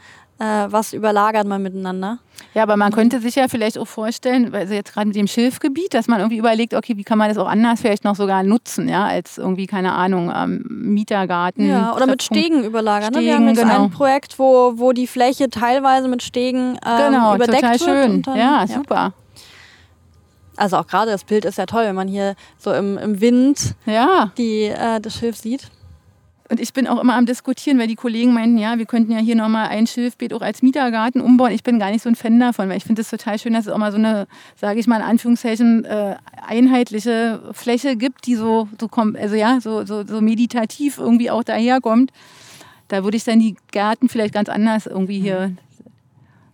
[0.46, 2.20] was überlagert man miteinander.
[2.54, 5.94] Ja, aber man könnte sich ja vielleicht auch vorstellen, also jetzt gerade mit dem Schilfgebiet,
[5.94, 8.88] dass man irgendwie überlegt, okay, wie kann man das auch anders vielleicht noch sogar nutzen,
[8.88, 11.68] ja, als irgendwie, keine Ahnung, ähm, Mietergarten.
[11.68, 13.14] Ja, oder mit Stegen überlagern.
[13.14, 13.26] Stegen, ne?
[13.26, 13.84] Wir haben jetzt genau.
[13.86, 18.22] ein Projekt, wo, wo die Fläche teilweise mit Stegen ähm, genau, überdeckt total schön.
[18.22, 18.96] Dann, ja, super.
[18.96, 19.14] Ja.
[20.56, 23.76] Also auch gerade das Bild ist ja toll, wenn man hier so im, im Wind
[23.86, 24.32] ja.
[24.38, 25.72] die, äh, das Schilf sieht.
[26.54, 29.18] Und ich bin auch immer am Diskutieren, weil die Kollegen meinten, ja, wir könnten ja
[29.18, 31.52] hier nochmal ein Schilfbeet auch als Mietergarten umbauen.
[31.52, 33.66] Ich bin gar nicht so ein Fan davon, weil ich finde es total schön, dass
[33.66, 36.16] es auch mal so eine, sage ich mal in Anführungszeichen, äh,
[36.48, 41.44] einheitliche Fläche gibt, die so, so kommt, also ja, so, so, so meditativ irgendwie auch
[41.44, 42.12] daherkommt.
[42.88, 45.54] Da würde ich dann die Gärten vielleicht ganz anders irgendwie hier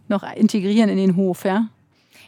[0.07, 1.67] noch integrieren in den Hof, ja.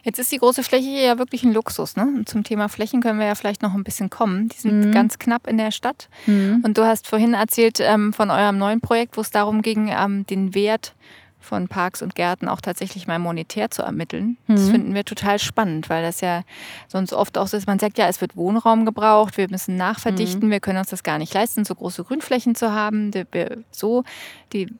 [0.02, 1.96] Jetzt ist die große Fläche hier ja wirklich ein Luxus.
[1.96, 2.02] Ne?
[2.02, 4.48] Und zum Thema Flächen können wir ja vielleicht noch ein bisschen kommen.
[4.48, 4.92] Die sind mhm.
[4.92, 6.08] ganz knapp in der Stadt.
[6.26, 6.62] Mhm.
[6.64, 10.26] Und du hast vorhin erzählt ähm, von eurem neuen Projekt, wo es darum ging, ähm,
[10.26, 10.94] den Wert
[11.42, 14.38] von Parks und Gärten auch tatsächlich mal monetär zu ermitteln.
[14.46, 14.54] Mhm.
[14.54, 16.42] Das finden wir total spannend, weil das ja
[16.88, 20.48] sonst oft auch so ist, man sagt, ja, es wird Wohnraum gebraucht, wir müssen nachverdichten,
[20.48, 20.52] mhm.
[20.52, 23.10] wir können uns das gar nicht leisten, so große Grünflächen zu haben.
[23.10, 23.24] Die,
[23.70, 24.04] so,
[24.52, 24.72] die,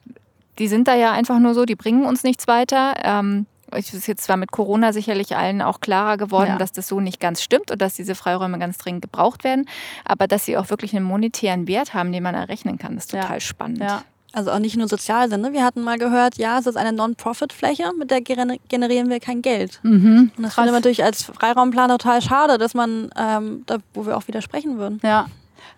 [0.58, 2.94] die sind da ja einfach nur so, die bringen uns nichts weiter.
[3.02, 6.58] Ähm, es ist jetzt zwar mit Corona sicherlich allen auch klarer geworden, ja.
[6.58, 9.66] dass das so nicht ganz stimmt und dass diese Freiräume ganz dringend gebraucht werden,
[10.04, 13.34] aber dass sie auch wirklich einen monetären Wert haben, den man errechnen kann, ist total
[13.34, 13.40] ja.
[13.40, 13.80] spannend.
[13.80, 14.02] Ja.
[14.34, 15.42] Also auch nicht nur sozial sind.
[15.42, 15.52] Ne?
[15.52, 19.78] Wir hatten mal gehört, ja, es ist eine Non-Profit-Fläche, mit der generieren wir kein Geld.
[19.82, 20.30] Mhm.
[20.34, 24.16] Und das finde ich natürlich als Freiraumplaner total schade, dass man, ähm, da, wo wir
[24.16, 25.00] auch widersprechen würden.
[25.02, 25.26] Ja,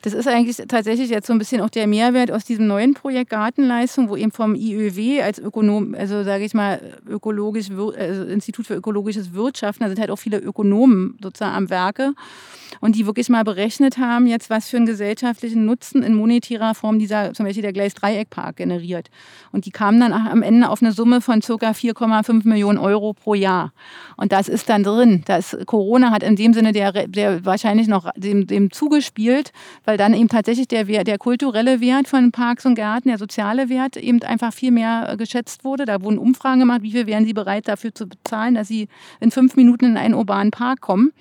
[0.04, 3.30] das ist eigentlich tatsächlich jetzt so ein bisschen auch der Mehrwert aus diesem neuen Projekt
[3.30, 6.78] Gartenleistung, wo eben vom IÖW als Ökonom, also sage ich mal,
[7.08, 12.12] ökologisch, also Institut für ökologisches Wirtschaften, da sind halt auch viele Ökonomen sozusagen am Werke
[12.80, 16.98] und die wirklich mal berechnet haben, jetzt was für einen gesellschaftlichen Nutzen in monetärer Form
[16.98, 19.10] dieser, zum Beispiel der Gleis-Dreieck-Park generiert.
[19.52, 21.70] Und die kamen dann am Ende auf eine Summe von ca.
[21.70, 23.72] 4,5 Millionen Euro pro Jahr.
[24.16, 25.22] Und das ist dann drin.
[25.26, 29.52] Das Corona hat in dem Sinne der, der wahrscheinlich noch dem, dem zugespielt,
[29.84, 33.96] weil dann eben tatsächlich der, der kulturelle Wert von Parks und Gärten, der soziale Wert
[33.96, 35.84] eben einfach viel mehr äh, geschätzt wurde.
[35.84, 38.88] Da wurden Umfragen gemacht, wie viel wären sie bereit dafür zu bezahlen, dass sie
[39.20, 41.12] in fünf Minuten in einen urbanen Park kommen.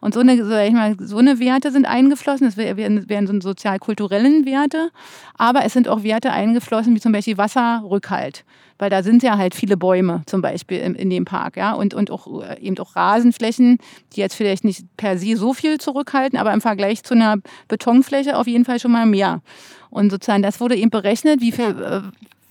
[0.00, 2.46] Und so eine, so, ich mal, so eine Werte sind eingeflossen.
[2.46, 4.90] Das wären, wären so sozial-kulturellen Werte.
[5.36, 8.44] Aber es sind auch Werte eingeflossen, wie zum Beispiel Wasserrückhalt.
[8.78, 11.56] Weil da sind ja halt viele Bäume zum Beispiel in, in dem Park.
[11.56, 11.74] Ja?
[11.74, 13.78] Und, und auch, äh, eben auch Rasenflächen,
[14.14, 17.36] die jetzt vielleicht nicht per se so viel zurückhalten, aber im Vergleich zu einer
[17.68, 19.42] Betonfläche auf jeden Fall schon mal mehr.
[19.90, 21.74] Und sozusagen, das wurde eben berechnet, wie viel,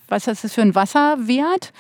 [0.10, 1.72] was ist das für ein Wasserwert?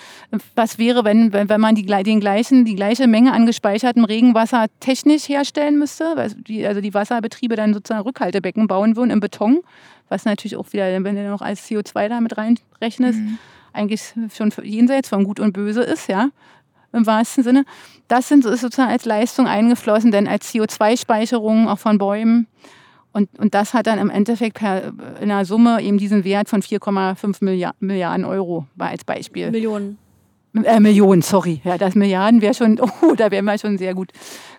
[0.55, 5.27] Was wäre, wenn, wenn man die, den gleichen, die gleiche Menge an gespeichertem Regenwasser technisch
[5.27, 6.15] herstellen müsste?
[6.15, 9.59] Also die, also die Wasserbetriebe dann sozusagen Rückhaltebecken bauen würden im Beton,
[10.07, 13.37] was natürlich auch wieder, wenn du noch als CO2 da mit reinrechnest, mhm.
[13.73, 16.29] eigentlich schon jenseits von Gut und Böse ist, ja
[16.91, 17.65] im wahrsten Sinne.
[18.07, 22.47] Das sind, ist sozusagen als Leistung eingeflossen, denn als CO2-Speicherung auch von Bäumen
[23.11, 26.61] und, und das hat dann im Endeffekt per, in einer Summe eben diesen Wert von
[26.61, 29.51] 4,5 Milliarden Euro als Beispiel.
[29.51, 29.97] Millionen.
[30.63, 31.61] Äh, Millionen, sorry.
[31.63, 34.11] Ja, das Milliarden wäre schon, oh, da wären wir schon sehr gut.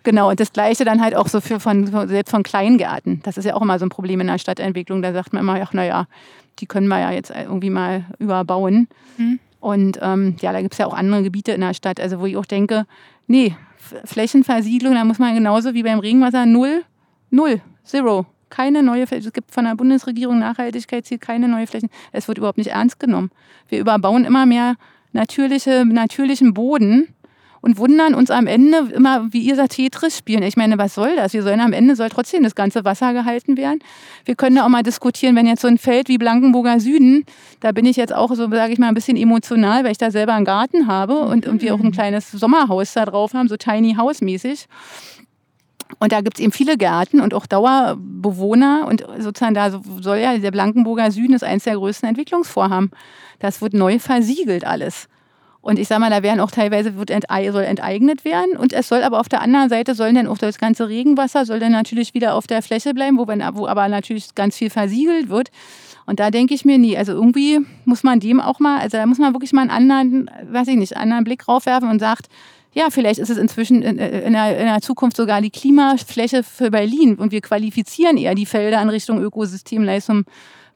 [0.02, 3.20] Genau, und das Gleiche dann halt auch so für von, selbst von Kleingärten.
[3.22, 5.02] Das ist ja auch immer so ein Problem in der Stadtentwicklung.
[5.02, 6.06] Da sagt man immer, ach naja,
[6.58, 8.88] die können wir ja jetzt irgendwie mal überbauen.
[9.16, 9.38] Mhm.
[9.60, 12.26] Und ähm, ja, da gibt es ja auch andere Gebiete in der Stadt, also wo
[12.26, 12.86] ich auch denke,
[13.26, 13.54] nee,
[14.04, 16.82] Flächenversiegelung, da muss man genauso wie beim Regenwasser null,
[17.30, 19.26] null, zero keine neue Flächen.
[19.26, 21.88] Es gibt von der Bundesregierung Nachhaltigkeitsziel keine neue Flächen.
[22.12, 23.30] Es wird überhaupt nicht ernst genommen.
[23.68, 24.76] Wir überbauen immer mehr
[25.12, 27.08] natürliche, natürlichen Boden
[27.62, 30.42] und wundern uns am Ende immer, wie ihr sagt, Tetris spielen.
[30.42, 31.32] Ich meine, was soll das?
[31.32, 33.80] Wir sollen am Ende soll trotzdem das ganze Wasser gehalten werden.
[34.24, 37.24] Wir können da auch mal diskutieren, wenn jetzt so ein Feld wie Blankenburger Süden,
[37.60, 40.10] da bin ich jetzt auch so, sage ich mal, ein bisschen emotional, weil ich da
[40.10, 43.94] selber einen Garten habe und, wir auch ein kleines Sommerhaus da drauf haben, so Tiny
[43.94, 44.66] House mäßig.
[45.98, 48.86] Und da gibt es eben viele Gärten und auch Dauerbewohner.
[48.86, 49.70] Und sozusagen da
[50.00, 52.90] soll ja der Blankenburger Süden ist eines der größten Entwicklungsvorhaben.
[53.38, 55.08] Das wird neu versiegelt alles.
[55.62, 58.56] Und ich sage mal, da werden auch teilweise wird entei soll enteignet werden.
[58.56, 61.60] Und es soll aber auf der anderen Seite sollen dann auch das ganze Regenwasser soll
[61.60, 65.28] dann natürlich wieder auf der Fläche bleiben, wo, wenn, wo aber natürlich ganz viel versiegelt
[65.28, 65.50] wird.
[66.06, 69.04] Und da denke ich mir nie, also irgendwie muss man dem auch mal, also da
[69.06, 72.28] muss man wirklich mal einen anderen, weiß ich nicht, anderen Blick raufwerfen und sagt,
[72.72, 76.70] ja, vielleicht ist es inzwischen in, in, der, in, der, Zukunft sogar die Klimafläche für
[76.70, 77.16] Berlin.
[77.16, 80.24] Und wir qualifizieren eher die Felder in Richtung Ökosystemleistung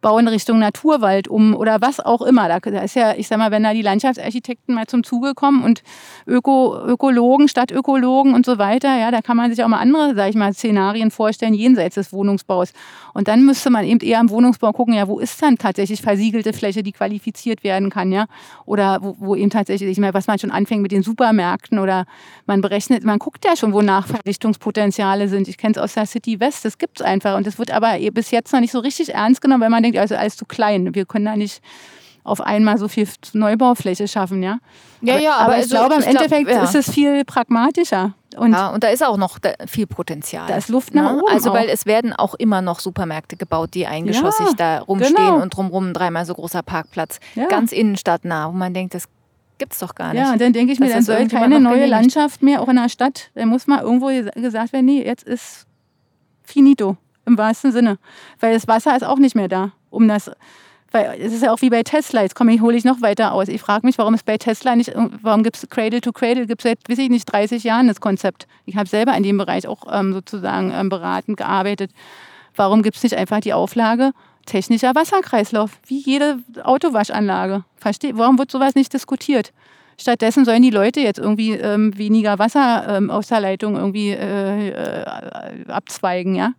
[0.04, 2.46] bauen Richtung Naturwald um oder was auch immer.
[2.46, 5.82] Da, ist ja, ich sag mal, wenn da die Landschaftsarchitekten mal zum Zuge kommen und
[6.26, 10.28] Öko, Ökologen, Stadtökologen und so weiter, ja, da kann man sich auch mal andere, sag
[10.28, 12.74] ich mal, Szenarien vorstellen, jenseits des Wohnungsbaus.
[13.14, 16.52] Und dann müsste man eben eher im Wohnungsbau gucken, ja, wo ist dann tatsächlich versiegelte
[16.52, 18.26] Fläche, die qualifiziert werden kann, ja?
[18.66, 22.04] Oder wo, wo eben tatsächlich, ich meine, was man schon anfängt mit den Supermärkten oder
[22.44, 25.48] man berechnet, man guckt ja schon, wo Nachverdichtungspotenziale sind.
[25.48, 27.38] Ich kenne es aus der City West, das gibt es einfach.
[27.38, 29.93] Und das wird aber bis jetzt noch nicht so richtig ernst genommen, weil man denkt,
[29.98, 30.94] also alles zu klein.
[30.94, 31.62] Wir können da nicht
[32.24, 34.58] auf einmal so viel Neubaufläche schaffen, ja.
[35.02, 36.64] Ja, ja, aber, aber ich also, glaube, im ich Endeffekt glaub, ja.
[36.64, 38.14] ist es viel pragmatischer.
[38.36, 40.46] Und ja, und da ist auch noch viel Potenzial.
[40.48, 41.22] Da ist Luft nach ne?
[41.22, 41.32] oben.
[41.32, 45.42] Also, weil es werden auch immer noch Supermärkte gebaut, die eingeschossig ja, da rumstehen genau.
[45.42, 47.20] und drumherum ein dreimal so großer Parkplatz.
[47.34, 47.46] Ja.
[47.46, 49.04] Ganz innenstadtnah, wo man denkt, das
[49.58, 50.22] gibt es doch gar nicht.
[50.22, 52.88] Ja, und dann denke ich mir, dann soll keine neue Landschaft mehr, auch in der
[52.88, 53.30] Stadt.
[53.34, 54.08] Dann muss mal irgendwo
[54.40, 55.66] gesagt werden, nee, jetzt ist
[56.42, 57.98] finito im wahrsten Sinne.
[58.40, 60.30] Weil das Wasser ist auch nicht mehr da, um das.
[60.94, 63.32] Weil es ist ja auch wie bei Tesla, jetzt komme ich, hole ich noch weiter
[63.32, 63.48] aus.
[63.48, 64.92] Ich frage mich, warum es bei Tesla nicht,
[65.22, 68.00] warum gibt es Cradle to Cradle, gibt es seit, weiß ich nicht, 30 Jahren das
[68.00, 68.46] Konzept.
[68.64, 71.90] Ich habe selber in dem Bereich auch ähm, sozusagen ähm, beratend gearbeitet.
[72.54, 74.12] Warum gibt es nicht einfach die Auflage,
[74.46, 77.64] technischer Wasserkreislauf, wie jede Autowaschanlage?
[77.74, 78.16] Versteht?
[78.16, 79.52] Warum wird sowas nicht diskutiert?
[79.98, 84.68] Stattdessen sollen die Leute jetzt irgendwie ähm, weniger Wasser ähm, aus der Leitung irgendwie äh,
[84.68, 86.52] äh, abzweigen, ja?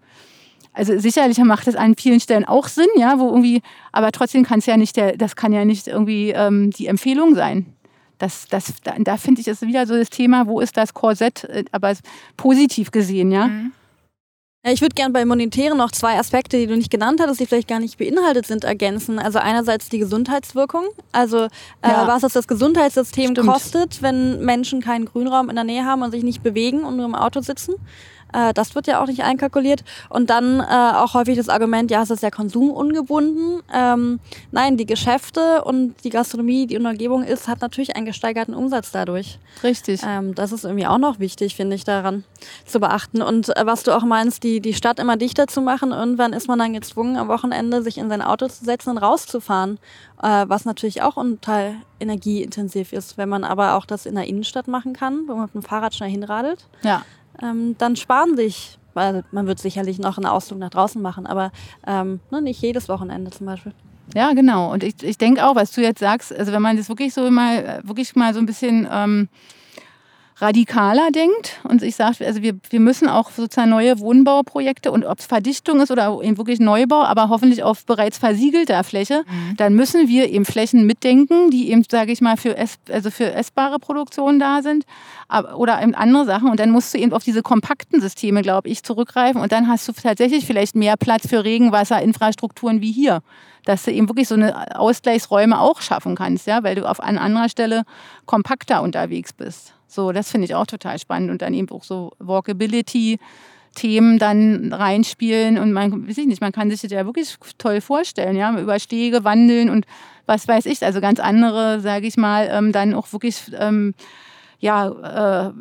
[0.76, 3.62] Also sicherlich macht es an vielen Stellen auch Sinn, ja, wo irgendwie,
[3.94, 7.34] aber trotzdem kann es ja nicht der, das kann ja nicht irgendwie ähm, die Empfehlung
[7.34, 7.66] sein.
[8.18, 11.46] Das, das, da, da finde ich, ist wieder so das Thema, wo ist das Korsett,
[11.46, 11.94] äh, aber
[12.36, 13.48] positiv gesehen, ja.
[13.48, 13.72] Mhm.
[14.68, 17.68] Ich würde gerne bei Monetären noch zwei Aspekte, die du nicht genannt hattest, die vielleicht
[17.68, 19.20] gar nicht beinhaltet sind, ergänzen.
[19.20, 21.50] Also einerseits die Gesundheitswirkung, also äh,
[21.84, 22.08] ja.
[22.08, 23.48] was es das Gesundheitssystem Stimmt.
[23.48, 27.06] kostet, wenn Menschen keinen Grünraum in der Nähe haben und sich nicht bewegen und nur
[27.06, 27.76] im Auto sitzen.
[28.36, 29.84] Äh, das wird ja auch nicht einkalkuliert.
[30.10, 33.62] Und dann äh, auch häufig das Argument, ja, es ist ja konsumungebunden.
[33.74, 34.20] Ähm,
[34.52, 38.54] nein, die Geschäfte und die Gastronomie, die in der Umgebung ist, hat natürlich einen gesteigerten
[38.54, 39.40] Umsatz dadurch.
[39.64, 40.02] Richtig.
[40.06, 42.26] Ähm, das ist irgendwie auch noch wichtig, finde ich, daran
[42.66, 43.22] zu beachten.
[43.22, 46.48] Und äh, was du auch meinst, die, die Stadt immer dichter zu machen, irgendwann ist
[46.48, 49.80] man dann gezwungen, am Wochenende sich in sein Auto zu setzen und rauszufahren.
[50.22, 53.18] Äh, was natürlich auch Teil energieintensiv ist.
[53.18, 55.94] Wenn man aber auch das in der Innenstadt machen kann, wo man mit dem Fahrrad
[55.94, 56.66] schnell hinradelt.
[56.84, 57.04] Ja
[57.42, 61.52] ähm, dann sparen sich, weil man wird sicherlich noch einen Ausflug nach draußen machen, aber
[61.86, 63.74] ähm, ne, nicht jedes Wochenende zum Beispiel.
[64.14, 64.72] Ja, genau.
[64.72, 67.30] Und ich, ich denke auch, was du jetzt sagst, also wenn man das wirklich so
[67.32, 69.30] mal, wirklich mal so ein bisschen ähm,
[70.38, 75.20] radikaler denkt und ich sage, also wir, wir müssen auch sozusagen neue Wohnbauprojekte und ob
[75.20, 79.56] es Verdichtung ist oder eben wirklich Neubau, aber hoffentlich auf bereits versiegelter Fläche, mhm.
[79.56, 83.34] dann müssen wir eben Flächen mitdenken, die eben, sage ich mal, für, ess, also für
[83.34, 84.86] essbare Produktionen da sind
[85.56, 88.84] oder eben andere Sachen und dann musst du eben auf diese kompakten Systeme, glaube ich,
[88.84, 93.22] zurückgreifen und dann hast du tatsächlich vielleicht mehr Platz für Regenwasserinfrastrukturen wie hier
[93.66, 97.18] dass du eben wirklich so eine Ausgleichsräume auch schaffen kannst, ja, weil du auf an
[97.18, 97.84] anderer Stelle
[98.28, 99.75] kompakter unterwegs bist.
[99.96, 103.18] So, das finde ich auch total spannend und dann eben auch so Walkability.
[103.76, 107.82] Themen dann reinspielen und man weiß ich nicht, man kann sich das ja wirklich toll
[107.82, 109.86] vorstellen, ja, über Stege wandeln und
[110.26, 113.94] was weiß ich, also ganz andere, sage ich mal, ähm, dann auch wirklich ähm,
[114.62, 115.52] ja, äh,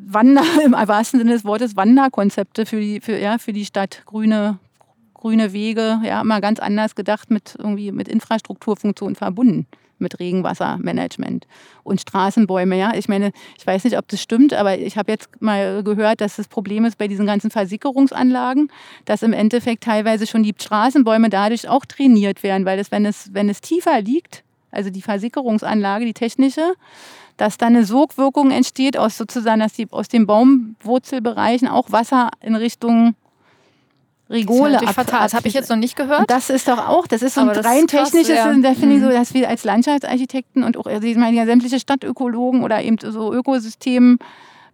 [0.00, 4.58] Wander, im wahrsten Sinne des Wortes, Wanderkonzepte für die, für, ja, für die Stadt, grüne,
[5.12, 9.66] grüne Wege, ja, mal ganz anders gedacht, mit irgendwie mit Infrastrukturfunktionen verbunden
[10.02, 11.46] mit Regenwassermanagement
[11.82, 12.76] und Straßenbäume.
[12.76, 16.20] Ja, ich meine, ich weiß nicht, ob das stimmt, aber ich habe jetzt mal gehört,
[16.20, 18.70] dass das Problem ist bei diesen ganzen Versickerungsanlagen,
[19.04, 23.32] dass im Endeffekt teilweise schon die Straßenbäume dadurch auch trainiert werden, weil es, wenn es,
[23.32, 26.74] wenn es tiefer liegt, also die Versickerungsanlage, die technische,
[27.36, 32.54] dass dann eine Sogwirkung entsteht aus sozusagen, dass die aus den Baumwurzelbereichen auch Wasser in
[32.54, 33.14] Richtung
[34.32, 36.20] Rigole das ab, Das habe ich jetzt noch nicht gehört.
[36.20, 38.52] Und das ist doch auch, das ist so ein rein technisches, ja.
[38.52, 39.14] da finde ich so, mhm.
[39.14, 43.32] dass wir als Landschaftsarchitekten und auch also ich meine, ja, sämtliche Stadtökologen oder eben so
[43.32, 44.18] Ökosystem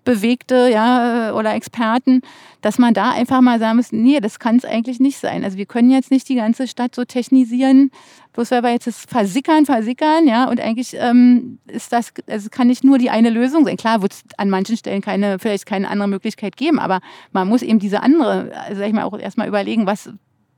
[0.08, 2.22] Bewegte ja, oder Experten,
[2.62, 5.44] dass man da einfach mal sagen muss, nee, das kann es eigentlich nicht sein.
[5.44, 7.90] Also wir können jetzt nicht die ganze Stadt so technisieren,
[8.32, 12.68] bloß weil wir jetzt das versickern, versickern, ja, und eigentlich ähm, ist das, also kann
[12.68, 13.76] nicht nur die eine Lösung sein.
[13.76, 17.00] Klar wird es an manchen Stellen keine, vielleicht keine andere Möglichkeit geben, aber
[17.32, 20.10] man muss eben diese andere, also sag ich mal, auch erstmal überlegen, was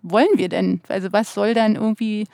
[0.02, 0.80] wollen wir denn?
[0.86, 2.28] Also was soll dann irgendwie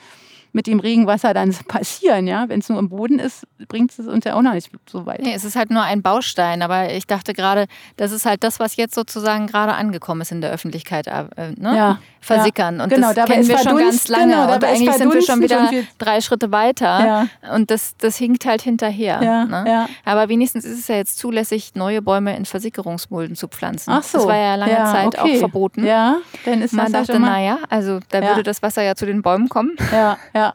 [0.56, 2.26] mit dem Regenwasser dann passieren.
[2.26, 2.48] Ja?
[2.48, 5.20] Wenn es nur im Boden ist, bringt es uns ja auch noch nicht so weit.
[5.20, 8.58] Nee, es ist halt nur ein Baustein, aber ich dachte gerade, das ist halt das,
[8.58, 11.06] was jetzt sozusagen gerade angekommen ist in der Öffentlichkeit.
[11.06, 11.76] Äh, ne?
[11.76, 11.98] Ja.
[12.20, 12.80] Versickern.
[12.80, 14.32] Und genau, das kennen wir schon ganz lange.
[14.32, 17.06] Genau, und eigentlich sind wir schon wieder drei Schritte weiter.
[17.06, 17.54] Ja.
[17.54, 19.20] Und das, das hinkt halt hinterher.
[19.20, 19.86] Ne?
[20.04, 23.92] Aber wenigstens ist es ja jetzt zulässig, neue Bäume in Versickerungsmulden zu pflanzen.
[23.92, 24.18] Ach so.
[24.18, 25.36] Das war ja lange Zeit okay.
[25.36, 25.86] auch verboten.
[25.86, 29.22] Ja, dann ist Man das dachte, naja, also da würde das Wasser ja zu den
[29.22, 29.76] Bäumen kommen.
[29.92, 30.45] Ja, ja.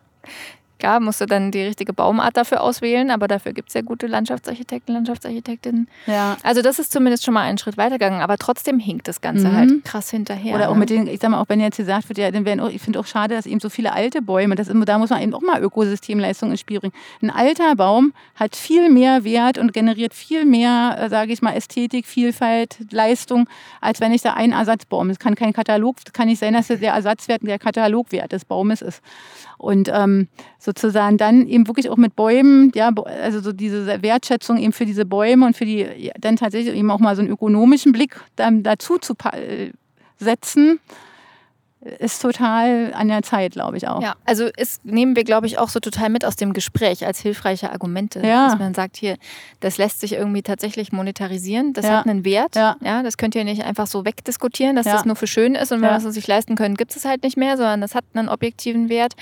[0.82, 4.08] Klar, musst du dann die richtige Baumart dafür auswählen, aber dafür gibt es ja gute
[4.08, 5.88] Landschaftsarchitekten, Landschaftsarchitektinnen.
[6.08, 6.38] Ja.
[6.42, 9.56] Also das ist zumindest schon mal einen Schritt weitergegangen, aber trotzdem hinkt das Ganze mhm.
[9.56, 10.56] halt krass hinterher.
[10.56, 10.80] Oder auch ne?
[10.80, 12.82] mit den, ich sag mal, auch wenn jetzt gesagt wird, ja, dann werden auch, ich
[12.82, 15.42] finde auch schade, dass eben so viele alte Bäume, das, da muss man eben auch
[15.42, 16.94] mal Ökosystemleistungen ins Spiel bringen.
[17.22, 21.54] Ein alter Baum hat viel mehr Wert und generiert viel mehr, äh, sage ich mal,
[21.54, 23.48] Ästhetik, Vielfalt, Leistung,
[23.82, 25.12] als wenn ich da einen Ersatzbaum.
[25.12, 29.04] Es kann kein Katalog, kann nicht sein, dass der Ersatzwert der Katalogwert des Baumes ist.
[29.62, 32.90] Und ähm, sozusagen dann eben wirklich auch mit Bäumen, ja,
[33.22, 37.00] also so diese Wertschätzung eben für diese Bäume und für die, dann tatsächlich eben auch
[37.00, 39.14] mal so einen ökonomischen Blick dann dazu zu
[40.18, 40.80] setzen
[42.00, 44.04] ist total an der Zeit, glaube ich auch.
[44.04, 47.20] Ja, also ist, nehmen wir, glaube ich, auch so total mit aus dem Gespräch als
[47.20, 48.20] hilfreiche Argumente.
[48.20, 48.50] Ja.
[48.50, 49.18] Dass man sagt, hier,
[49.62, 51.98] das lässt sich irgendwie tatsächlich monetarisieren, das ja.
[51.98, 52.56] hat einen Wert.
[52.56, 52.76] Ja.
[52.84, 53.02] ja.
[53.02, 55.90] Das könnt ihr nicht einfach so wegdiskutieren, dass das nur für schön ist und wenn
[55.90, 58.30] wir es uns nicht leisten können, gibt es halt nicht mehr, sondern das hat einen
[58.30, 59.16] objektiven Wert.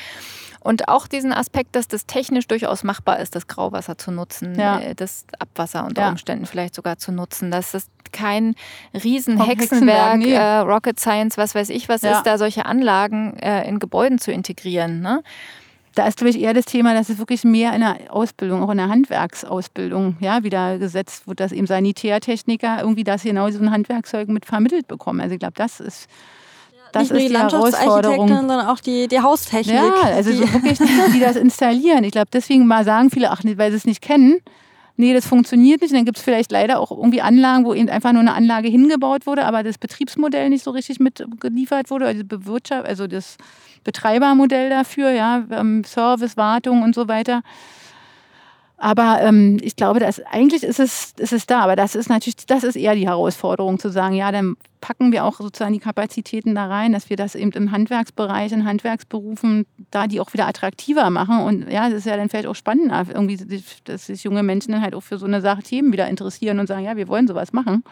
[0.62, 4.80] Und auch diesen Aspekt, dass das technisch durchaus machbar ist, das Grauwasser zu nutzen, ja.
[4.80, 6.10] Äh, das Abwasser unter ja.
[6.10, 8.55] Umständen vielleicht sogar zu nutzen, dass das kein
[8.93, 10.34] Riesenhexenwerk, nee.
[10.34, 12.18] äh, Rocket Science, was weiß ich, was ja.
[12.18, 15.01] ist da, solche Anlagen äh, in Gebäuden zu integrieren.
[15.01, 15.24] Ne?
[15.95, 18.72] Da ist, glaube ich, eher das Thema, dass es wirklich mehr in der Ausbildung, auch
[18.72, 23.72] in der Handwerksausbildung, ja, wieder gesetzt wird, dass eben Sanitärtechniker irgendwie das genau so ein
[23.72, 25.22] Handwerkzeug mit vermittelt bekommen.
[25.22, 26.07] Also ich glaube, das ist
[26.91, 28.27] das nicht nur ist die die Herausforderung.
[28.27, 29.75] sondern auch die, die Haustechnik.
[29.75, 32.03] Ja, also die, so wirklich die, die das installieren.
[32.03, 34.39] Ich glaube, deswegen mal sagen viele, ach, weil sie es nicht kennen,
[34.99, 35.91] nee, das funktioniert nicht.
[35.91, 38.67] Und dann gibt es vielleicht leider auch irgendwie Anlagen, wo eben einfach nur eine Anlage
[38.67, 43.37] hingebaut wurde, aber das Betriebsmodell nicht so richtig mitgeliefert wurde, also, Bewirtschaft, also das
[43.83, 47.41] Betreibermodell dafür, ja, ähm, Service, Wartung und so weiter.
[48.82, 51.59] Aber ähm, ich glaube, dass eigentlich ist es, ist es da.
[51.59, 55.25] Aber das ist natürlich, das ist eher die Herausforderung, zu sagen, ja, dann packen wir
[55.25, 60.07] auch sozusagen die Kapazitäten da rein, dass wir das eben im Handwerksbereich, in Handwerksberufen, da
[60.07, 61.41] die auch wieder attraktiver machen.
[61.41, 63.38] Und ja, das ist ja dann vielleicht auch spannender, irgendwie,
[63.84, 66.67] dass sich junge Menschen dann halt auch für so eine Sache Themen wieder interessieren und
[66.67, 67.84] sagen, ja, wir wollen sowas machen.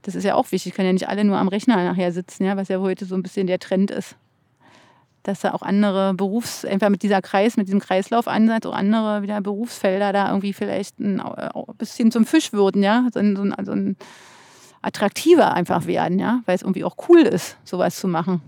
[0.00, 0.72] Das ist ja auch wichtig.
[0.72, 3.22] Können ja nicht alle nur am Rechner nachher sitzen, ja, was ja heute so ein
[3.22, 4.16] bisschen der Trend ist
[5.22, 9.40] dass da auch andere Berufs, einfach mit dieser Kreis, mit diesem Kreislaufansatz, auch andere wieder
[9.40, 13.54] Berufsfelder da irgendwie vielleicht ein, ein bisschen zum Fisch würden, ja, so ein, so ein,
[13.64, 13.96] so ein
[14.82, 18.40] attraktiver einfach werden, ja, weil es irgendwie auch cool ist, sowas zu machen.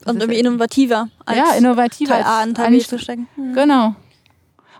[0.00, 1.08] Das und irgendwie innovativer.
[1.26, 2.12] Als ja, innovativer.
[2.12, 3.28] Teil A in Teil B zu stecken.
[3.36, 3.54] Mhm.
[3.54, 3.94] Genau.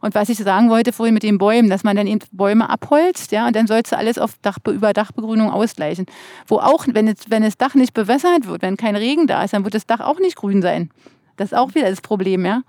[0.01, 3.33] Und was ich sagen wollte vorhin mit den Bäumen, dass man dann eben Bäume abholzt,
[3.33, 6.07] ja, und dann sollst du alles auf Dach, über Dachbegrünung ausgleichen.
[6.47, 9.55] Wo auch, wenn, es, wenn das Dach nicht bewässert wird, wenn kein Regen da ist,
[9.55, 10.91] dann wird das Dach auch nicht grün sein.
[11.39, 12.63] Das ist auch wieder das Problem, ja.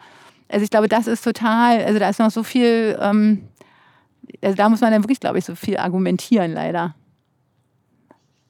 [0.48, 3.48] Also ich glaube, das ist total, also da ist noch so viel, ähm,
[4.42, 6.96] also da muss man dann wirklich, glaube ich, so viel argumentieren, leider.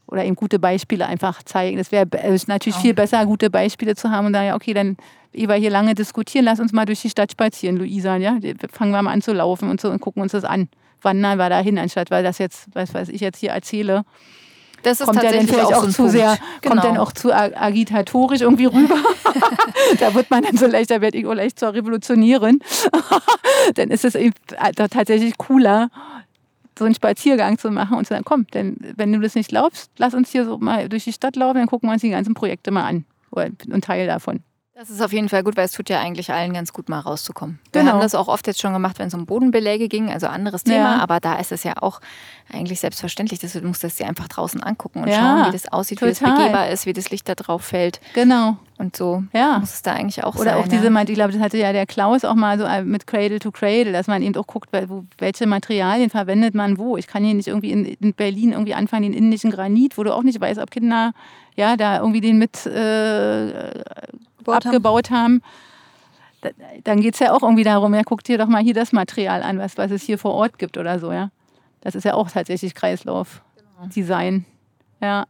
[0.08, 1.78] Oder eben gute Beispiele einfach zeigen.
[1.78, 2.08] Das wäre
[2.48, 4.98] natürlich viel besser, gute Beispiele zu haben und dann, ja, okay, dann,
[5.34, 8.38] ehe wir hier lange diskutieren, lass uns mal durch die Stadt spazieren, Luisa, ja.
[8.72, 10.70] Fangen wir mal an zu laufen und so und gucken uns das an.
[11.02, 14.04] Wandern wir da hin, anstatt weil das jetzt, was weiß ich jetzt hier erzähle,
[14.84, 16.12] das ist kommt ja dann vielleicht auch, so zu Punkt.
[16.12, 16.74] sehr, genau.
[16.74, 18.98] kommt dann auch zu agitatorisch irgendwie rüber.
[20.00, 22.60] da wird man dann so leicht, da werde ich auch leicht zur Revolutionärin.
[23.76, 24.34] dann ist es eben
[24.76, 25.90] tatsächlich cooler,
[26.78, 29.92] so einen Spaziergang zu machen und zu sagen, komm, denn wenn du das nicht glaubst,
[29.98, 32.34] lass uns hier so mal durch die Stadt laufen, dann gucken wir uns die ganzen
[32.34, 33.06] Projekte mal an.
[33.32, 34.40] Oder einen Teil davon.
[34.80, 37.00] Das ist auf jeden Fall gut, weil es tut ja eigentlich allen ganz gut, mal
[37.02, 37.60] rauszukommen.
[37.74, 37.92] Wir Genau.
[37.96, 40.96] haben das auch oft jetzt schon gemacht, wenn es um Bodenbeläge ging, also anderes Thema,
[40.96, 41.00] Ja.
[41.02, 42.00] aber da ist es ja auch
[42.54, 45.68] eigentlich selbstverständlich, dass du musst das dir einfach draußen angucken und Ja, schauen, wie das
[45.74, 46.38] aussieht, wie das total.
[46.38, 48.56] begehbar ist, wie das Licht da drauf fällt Genau.
[48.78, 49.60] und so Ja.
[49.60, 50.64] muss es da eigentlich auch Oder sein.
[50.64, 51.02] auch diese, ja.
[51.02, 53.92] ich glaube, das hatte ja der Klaus auch mal so äh, mit Cradle to Cradle,
[53.92, 54.70] dass man eben auch guckt,
[55.18, 56.96] welche Materialien verwendet man wo.
[56.96, 60.16] Ich kann hier nicht irgendwie in, in Berlin irgendwie anfangen, den indischen Granit, wo du
[60.16, 61.12] auch nicht weißt, ob Kinder
[61.58, 63.72] ja da irgendwie den mit äh,
[64.40, 64.68] Gebaut haben.
[64.68, 65.42] abgebaut haben.
[66.42, 66.50] Da,
[66.86, 69.44] dann geht es ja auch irgendwie darum, ja, guck dir doch mal hier das Material
[69.44, 71.30] an, was, was es hier vor Ort gibt oder so, ja.
[71.82, 74.46] Das ist ja auch tatsächlich Kreislaufdesign.
[75.02, 75.26] Ja.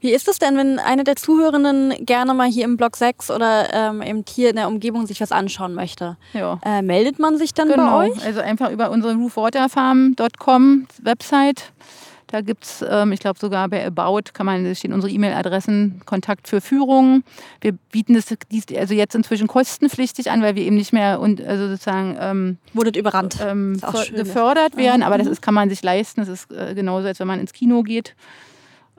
[0.00, 3.72] Wie ist es denn, wenn eine der Zuhörenden gerne mal hier im Block 6 oder
[3.72, 6.16] ähm, eben hier in der Umgebung sich was anschauen möchte?
[6.32, 6.58] ja.
[6.64, 8.24] Äh, meldet man sich dann Genau, bei euch?
[8.24, 11.72] also einfach über unsere roofwaterfarm.com Website.
[12.32, 16.48] Da gibt es, ähm, ich glaube sogar bei About, kann man, stehen unsere E-Mail-Adressen, Kontakt
[16.48, 17.24] für Führungen.
[17.60, 21.42] Wir bieten das dies- also jetzt inzwischen kostenpflichtig an, weil wir eben nicht mehr und
[21.44, 23.36] also sozusagen ähm, Wurdet überrannt.
[23.46, 23.80] ähm, ne?
[24.16, 25.32] gefördert werden, aber das Mhm.
[25.34, 26.20] ist, kann man sich leisten.
[26.20, 28.14] Das ist äh, genauso, als wenn man ins Kino geht,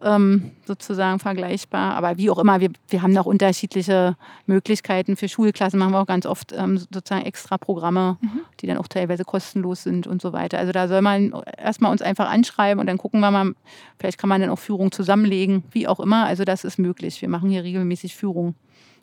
[0.04, 1.96] ähm, sozusagen vergleichbar.
[1.96, 5.16] Aber wie auch immer, wir, wir haben noch unterschiedliche Möglichkeiten.
[5.16, 8.42] Für Schulklassen machen wir auch ganz oft ähm, sozusagen extra Programme, Mhm.
[8.60, 10.58] die dann auch teilweise kostenlos sind und so weiter.
[10.60, 13.54] Also da soll man erstmal uns einfach anschreiben und dann gucken wir mal,
[13.98, 16.26] vielleicht kann man dann auch Führung zusammenlegen, wie auch immer.
[16.26, 17.22] Also das ist möglich.
[17.22, 18.56] Wir machen hier regelmäßig Führung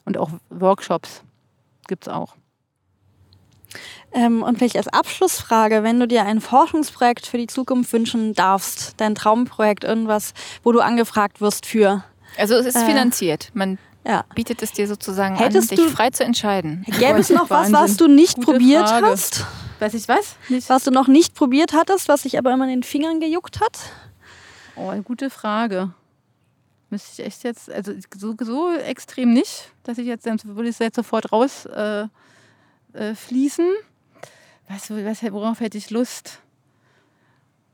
[0.05, 1.22] und auch Workshops
[1.88, 2.36] gibt es auch.
[4.12, 8.95] Ähm, und vielleicht als Abschlussfrage, wenn du dir ein Forschungsprojekt für die Zukunft wünschen darfst,
[8.97, 12.03] dein Traumprojekt, irgendwas, wo du angefragt wirst für.
[12.37, 13.51] Also es ist Äh, finanziert.
[13.55, 14.25] Man Ja.
[14.35, 16.85] bietet es dir sozusagen Hättest an, dich du- frei zu entscheiden.
[16.99, 17.75] Gäbe es noch was, Wahnsinn.
[17.75, 19.07] was du nicht Gute probiert Frage.
[19.07, 19.45] hast?
[19.79, 20.37] Weiß ich was?
[20.49, 20.68] Nicht?
[20.68, 23.79] Was du noch nicht probiert hattest, was sich aber immer in den Fingern gejuckt hat?
[24.77, 25.93] Oh, eine gute Frage.
[26.91, 30.97] Müsste ich echt jetzt, also so, so extrem nicht, dass ich jetzt, würde ich jetzt
[30.97, 32.07] sofort raus äh,
[32.95, 33.66] äh, fließen.
[34.68, 36.41] Was, was, worauf hätte ich Lust?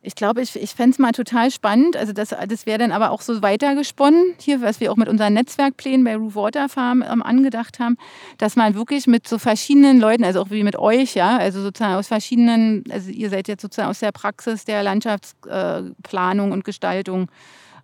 [0.06, 1.96] Ich glaube, ich, ich fände es mal total spannend.
[1.96, 5.34] Also das, das wäre dann aber auch so weitergesponnen, hier, was wir auch mit unseren
[5.34, 7.96] Netzwerkplänen bei Roof Water Farm ähm, angedacht haben,
[8.38, 11.94] dass man wirklich mit so verschiedenen Leuten, also auch wie mit euch, ja, also sozusagen
[11.94, 17.28] aus verschiedenen, also ihr seid jetzt sozusagen aus der Praxis der Landschaftsplanung äh, und Gestaltung.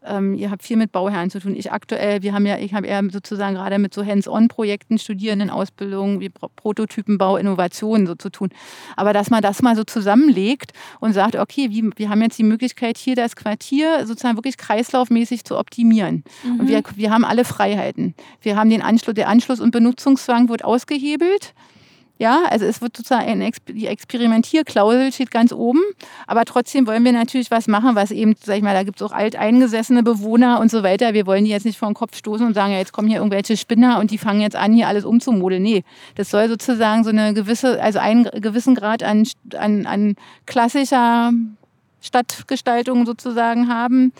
[0.04, 1.54] Ähm, ihr habt viel mit Bauherren zu tun.
[1.54, 6.28] Ich aktuell, wir haben ja, ich habe eher sozusagen gerade mit so Hands-on-Projekten, Studierendenausbildungen, wie
[6.28, 8.50] Pro Prototypenbau, Innovationen so zu tun.
[8.96, 12.44] Aber dass man das mal so zusammenlegt und sagt, okay, wie, wir haben jetzt die
[12.44, 16.24] Möglichkeit, hier das Quartier sozusagen wirklich kreislaufmäßig zu optimieren.
[16.58, 18.14] Und wir, wir haben alle Freiheiten.
[18.40, 21.54] Wir haben den Anschluss, der Anschluss- und Benutzungszwang wird ausgehebelt.
[22.18, 25.80] Ja, also es wird sozusagen die Experimentierklausel steht ganz oben,
[26.26, 29.06] aber trotzdem wollen wir natürlich was machen, was eben, sag ich mal, da gibt es
[29.06, 31.14] auch alteingesessene Bewohner und so weiter.
[31.14, 33.18] Wir wollen die jetzt nicht vor den Kopf stoßen und sagen, ja, jetzt kommen hier
[33.18, 35.62] irgendwelche Spinner und die fangen jetzt an, hier alles umzumodeln.
[35.62, 35.82] Nee,
[36.14, 40.14] das soll sozusagen so eine gewisse, also einen gewissen Grad an, an, an
[40.46, 41.32] klassischer
[42.00, 44.12] Stadtgestaltung sozusagen haben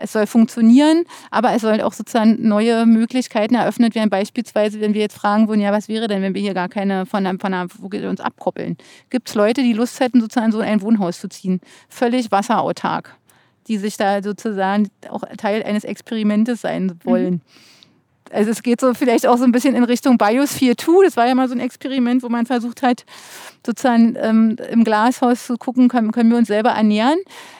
[0.00, 4.10] es soll funktionieren, aber es sollen auch sozusagen neue Möglichkeiten eröffnet werden.
[4.10, 7.06] Beispielsweise, wenn wir jetzt fragen würden, ja, was wäre denn, wenn wir hier gar keine
[7.06, 8.76] von von einer wo wir uns abkoppeln?
[9.10, 11.60] Gibt es Leute, die Lust hätten, sozusagen so ein Wohnhaus zu ziehen?
[11.88, 13.16] Völlig wasserautark,
[13.68, 17.34] die sich da sozusagen auch Teil eines Experimentes sein wollen.
[17.34, 17.40] Mhm.
[18.30, 21.04] Also es geht so vielleicht auch so ein bisschen in Richtung Biosphere 2.
[21.04, 23.04] Das war ja mal so ein Experiment, wo man versucht hat,
[23.66, 27.18] sozusagen ähm, im Glashaus zu gucken, können, können wir uns selber ernähren.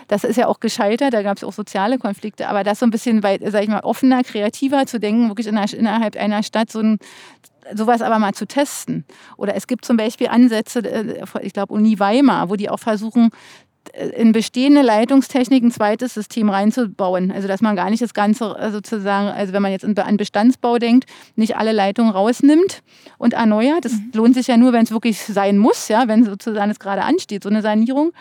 [0.09, 2.49] Das ist ja auch gescheitert, da gab es auch soziale Konflikte.
[2.49, 5.73] Aber das so ein bisschen, sag ich mal, offener, kreativer zu denken, wirklich in einer,
[5.73, 6.99] innerhalb einer Stadt so ein
[7.75, 9.05] sowas aber mal zu testen.
[9.37, 13.31] Oder es gibt zum Beispiel Ansätze, äh, ich glaube Uni Weimar, wo die auch versuchen,
[14.17, 17.31] in bestehende Leitungstechnik ein zweites System reinzubauen.
[17.33, 20.79] Also dass man gar nicht das Ganze äh, sozusagen, also wenn man jetzt an Bestandsbau
[20.79, 22.83] denkt, nicht alle Leitungen rausnimmt
[23.19, 23.85] und erneuert.
[23.85, 24.11] Das mhm.
[24.15, 27.43] lohnt sich ja nur, wenn es wirklich sein muss, ja, wenn sozusagen es gerade ansteht,
[27.43, 28.13] so eine Sanierung.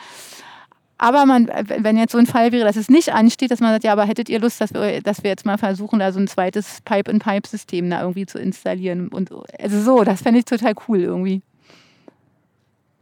[1.02, 3.86] Aber man, wenn jetzt so ein Fall wäre, dass es nicht ansteht, dass man sagt,
[3.86, 6.28] ja, aber hättet ihr Lust, dass wir, dass wir jetzt mal versuchen, da so ein
[6.28, 9.08] zweites Pipe-in-Pipe-System da irgendwie zu installieren?
[9.08, 11.42] Und also so, das fände ich total cool irgendwie.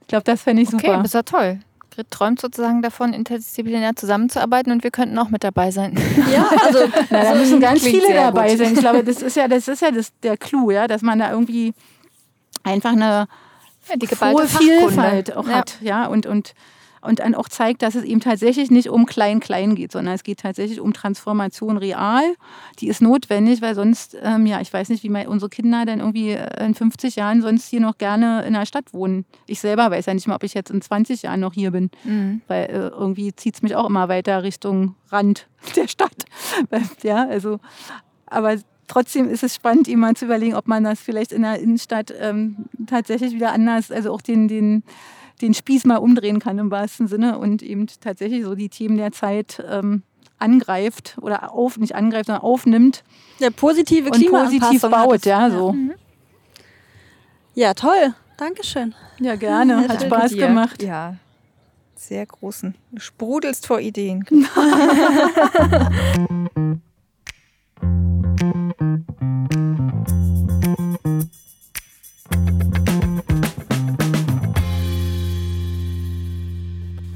[0.01, 0.89] Ich glaube, das fände ich super.
[0.89, 1.59] Okay, das ist ja toll.
[1.97, 5.97] Grit träumt sozusagen davon, interdisziplinär zusammenzuarbeiten und wir könnten auch mit dabei sein.
[6.31, 6.79] Ja, also
[7.09, 8.59] Na, da müssen ganz viele dabei gut.
[8.59, 8.73] sein.
[8.73, 11.31] Ich glaube, das ist ja, das ist ja das, der Clou, ja, dass man da
[11.31, 11.73] irgendwie
[12.63, 13.27] einfach eine
[13.89, 15.53] ja, die geballte Vielfalt auch ja.
[15.55, 16.53] hat, ja, und, und
[17.01, 20.39] und dann auch zeigt, dass es eben tatsächlich nicht um Klein-Klein geht, sondern es geht
[20.39, 22.23] tatsächlich um Transformation real.
[22.79, 25.99] Die ist notwendig, weil sonst, ähm, ja, ich weiß nicht, wie mal unsere Kinder dann
[25.99, 29.25] irgendwie äh, in 50 Jahren sonst hier noch gerne in der Stadt wohnen.
[29.45, 31.89] Ich selber weiß ja nicht mal, ob ich jetzt in 20 Jahren noch hier bin,
[32.03, 32.41] mhm.
[32.47, 36.25] weil äh, irgendwie zieht es mich auch immer weiter Richtung Rand der Stadt.
[37.03, 37.59] ja, also,
[38.25, 38.55] aber
[38.87, 42.13] trotzdem ist es spannend, ihm mal zu überlegen, ob man das vielleicht in der Innenstadt
[42.19, 44.83] ähm, tatsächlich wieder anders, also auch den, den
[45.41, 49.11] den Spieß mal umdrehen kann im wahrsten Sinne und eben tatsächlich so die Themen der
[49.11, 50.03] Zeit ähm,
[50.39, 53.03] angreift oder auf, nicht angreift, sondern aufnimmt.
[53.39, 55.73] Der positive und positiv baut, ja, so.
[55.73, 55.93] Mhm.
[57.55, 58.13] Ja, toll.
[58.38, 58.93] Dankeschön.
[59.19, 59.88] Ja, gerne.
[59.89, 60.47] Hat Spaß dir.
[60.47, 60.83] gemacht.
[60.83, 61.15] Ja,
[61.95, 62.75] sehr großen.
[62.91, 64.25] Du sprudelst vor Ideen.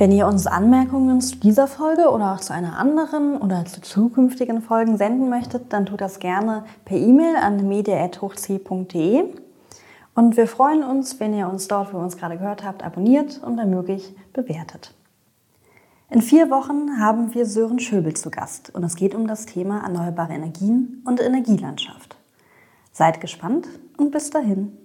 [0.01, 4.63] Wenn ihr uns Anmerkungen zu dieser Folge oder auch zu einer anderen oder zu zukünftigen
[4.63, 9.25] Folgen senden möchtet, dann tut das gerne per E-Mail an media.hochc.de.
[10.15, 13.43] Und wir freuen uns, wenn ihr uns dort, wo ihr uns gerade gehört habt, abonniert
[13.43, 14.95] und wenn möglich bewertet.
[16.09, 19.83] In vier Wochen haben wir Sören Schöbel zu Gast und es geht um das Thema
[19.83, 22.15] erneuerbare Energien und Energielandschaft.
[22.91, 24.75] Seid gespannt und bis dahin.